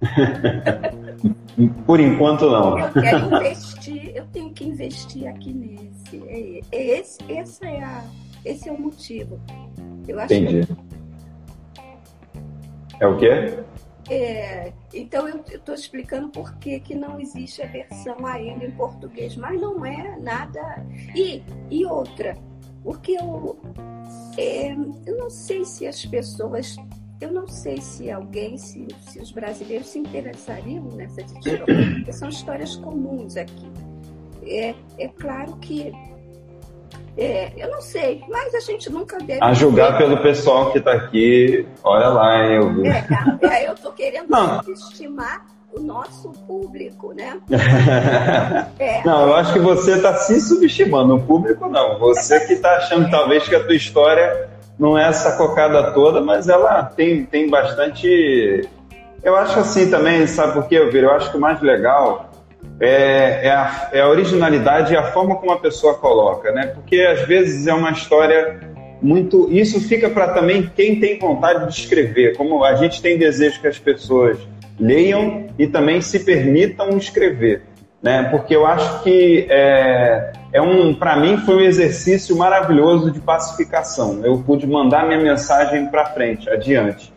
[1.86, 2.78] Por enquanto não.
[2.78, 6.22] Eu quero investir, eu tenho que investir aqui nesse.
[6.28, 8.04] É, é esse, essa é a,
[8.44, 9.40] esse é o motivo.
[10.06, 10.66] Eu acho Entendi.
[10.66, 10.76] Que...
[13.00, 13.58] É o quê?
[14.08, 19.36] É, então eu estou explicando por que, que não existe a versão ainda em português,
[19.36, 20.86] mas não é nada.
[21.14, 22.36] E, e outra,
[22.82, 23.58] porque eu,
[24.38, 24.72] é,
[25.06, 26.76] eu não sei se as pessoas,
[27.20, 32.28] eu não sei se alguém, se, se os brasileiros se interessariam nessa edição, porque são
[32.28, 33.66] histórias comuns aqui.
[34.44, 35.92] É, é claro que
[37.16, 39.42] é, eu não sei, mas a gente nunca deve.
[39.42, 39.98] A julgar ver.
[39.98, 42.88] pelo pessoal que está aqui, olha lá, hein, eu vi.
[42.88, 43.06] É,
[43.42, 44.60] é, eu estou querendo não.
[44.68, 47.38] estimar o nosso público, né?
[48.78, 49.02] é.
[49.04, 51.98] Não, eu acho que você está se subestimando, o público não.
[51.98, 56.48] Você que está achando talvez que a tua história não é essa cocada toda, mas
[56.48, 58.68] ela tem, tem bastante.
[59.22, 61.06] Eu acho assim também, sabe por quê, Elvira?
[61.06, 62.30] Eu acho que o mais legal
[62.78, 66.66] é, é, a, é a originalidade e a forma como a pessoa coloca, né?
[66.66, 68.60] Porque às vezes é uma história
[69.00, 69.48] muito.
[69.50, 72.36] Isso fica para também quem tem vontade de escrever.
[72.36, 74.38] Como a gente tem desejo que as pessoas
[74.78, 77.62] leiam e também se permitam escrever,
[78.02, 78.24] né?
[78.30, 84.20] Porque eu acho que é, é um, para mim foi um exercício maravilhoso de pacificação.
[84.22, 87.15] Eu pude mandar minha mensagem para frente, adiante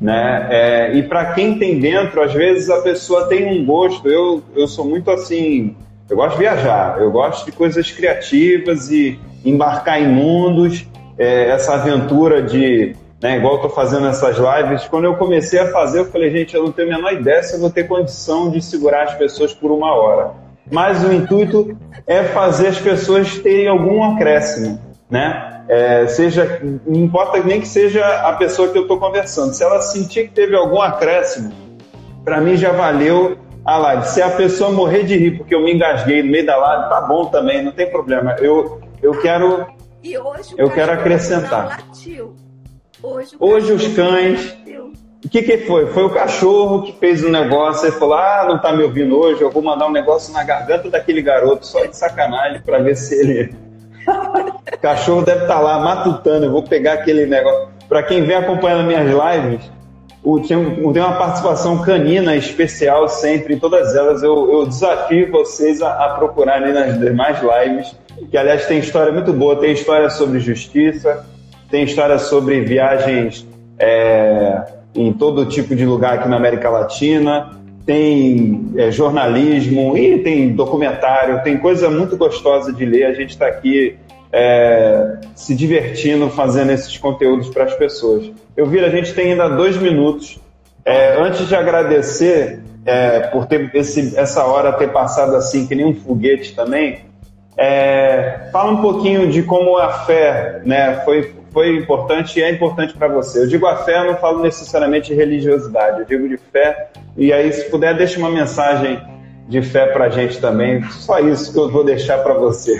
[0.00, 0.46] né?
[0.50, 4.08] É, e para quem tem dentro, às vezes a pessoa tem um gosto.
[4.08, 5.74] Eu, eu sou muito assim,
[6.08, 10.86] eu gosto de viajar, eu gosto de coisas criativas e embarcar em mundos.
[11.18, 15.66] É, essa aventura de, né, igual eu tô fazendo essas lives, quando eu comecei a
[15.72, 18.50] fazer, eu falei, gente, eu não tenho a menor ideia se eu vou ter condição
[18.50, 20.30] de segurar as pessoas por uma hora.
[20.70, 21.76] Mas o intuito
[22.06, 24.78] é fazer as pessoas terem algum acréscimo,
[25.10, 25.47] né?
[25.68, 29.82] É, seja, não importa nem que seja a pessoa que eu estou conversando, se ela
[29.82, 31.52] sentir que teve algum acréscimo,
[32.24, 34.06] para mim já valeu a live.
[34.06, 37.02] Se a pessoa morrer de rir porque eu me engasguei no meio da live, tá
[37.02, 38.34] bom também, não tem problema.
[38.40, 39.66] Eu, eu quero,
[40.56, 41.84] eu quero acrescentar.
[43.02, 44.56] Hoje, hoje os cães.
[45.24, 45.86] O que, que foi?
[45.88, 49.42] Foi o cachorro que fez um negócio e falou: Ah, não tá me ouvindo hoje,
[49.42, 53.14] eu vou mandar um negócio na garganta daquele garoto, só de sacanagem, para ver se
[53.20, 53.67] ele o
[54.80, 56.46] cachorro deve estar tá lá matutando.
[56.46, 57.68] Eu vou pegar aquele negócio.
[57.88, 59.70] Para quem vem acompanhando minhas lives,
[60.46, 64.22] tem, tem uma participação canina especial sempre, em todas elas.
[64.22, 67.96] Eu, eu desafio vocês a, a procurarem nas demais lives,
[68.30, 69.56] que aliás tem história muito boa.
[69.56, 71.26] Tem história sobre justiça,
[71.70, 73.46] tem história sobre viagens
[73.78, 74.64] é,
[74.94, 77.58] em todo tipo de lugar aqui na América Latina
[77.88, 83.06] tem é, jornalismo e tem documentário, tem coisa muito gostosa de ler.
[83.06, 83.96] A gente está aqui
[84.32, 88.30] é, se divertindo fazendo esses conteúdos para as pessoas.
[88.56, 90.38] Eu vi, a gente tem ainda dois minutos.
[90.84, 95.84] É, antes de agradecer é, por ter esse, essa hora ter passado assim, que nem
[95.84, 97.00] um foguete também,
[97.56, 102.94] é, fala um pouquinho de como a fé né, foi, foi importante e é importante
[102.94, 103.40] para você.
[103.40, 106.88] Eu digo a fé, eu não falo necessariamente de religiosidade, eu digo de fé.
[107.16, 109.00] E aí, se puder, deixe uma mensagem
[109.48, 110.82] de fé para a gente também.
[110.90, 112.78] Só isso que eu vou deixar para você.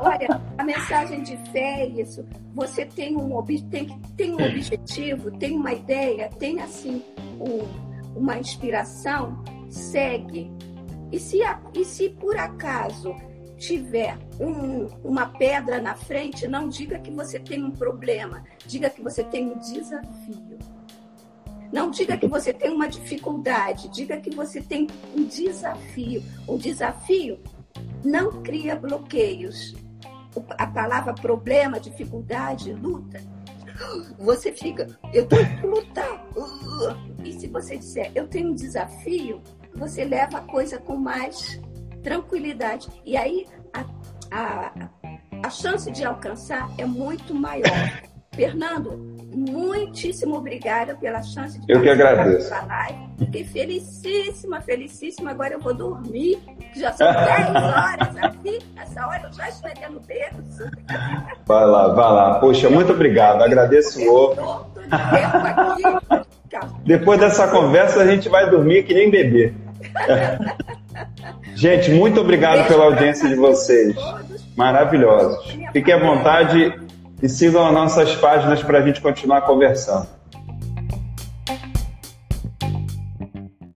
[0.00, 2.24] Olha, a mensagem de fé é isso.
[2.54, 7.04] Você tem um, tem, tem um objetivo, tem uma ideia, tem assim
[7.38, 10.50] um, uma inspiração, segue.
[11.12, 11.40] E se,
[11.74, 13.14] e se por acaso
[13.58, 19.02] tiver um, uma pedra na frente, não diga que você tem um problema, diga que
[19.02, 20.58] você tem um desafio.
[21.72, 26.22] Não diga que você tem uma dificuldade, diga que você tem um desafio.
[26.46, 27.38] O desafio
[28.04, 29.74] não cria bloqueios.
[30.58, 33.20] A palavra problema, dificuldade, luta,
[34.18, 36.24] você fica, eu tenho que lutar.
[37.24, 39.40] E se você disser, eu tenho um desafio,
[39.74, 41.60] você leva a coisa com mais
[42.02, 42.88] tranquilidade.
[43.04, 43.84] E aí a,
[44.30, 44.90] a,
[45.44, 48.09] a chance de alcançar é muito maior.
[48.40, 48.98] Fernando,
[49.34, 52.50] muitíssimo obrigada pela chance de Eu que agradeço.
[52.50, 52.98] live.
[53.18, 55.32] Fiquei felicíssima, felicíssima.
[55.32, 56.38] Agora eu vou dormir,
[56.72, 57.22] que já são 10
[57.54, 58.58] horas aqui.
[58.80, 60.70] Essa hora eu já estou no berço.
[61.46, 62.38] Vai lá, vai lá.
[62.40, 63.42] Poxa, muito obrigado.
[63.42, 64.34] Agradeço o
[66.82, 69.52] Depois dessa conversa, a gente vai dormir que nem bebê.
[71.54, 73.94] gente, muito obrigado pela audiência de vocês.
[74.56, 75.58] Maravilhosos.
[75.74, 76.88] Fiquem à vontade
[77.22, 80.19] e sigam as nossas páginas para a gente continuar conversando.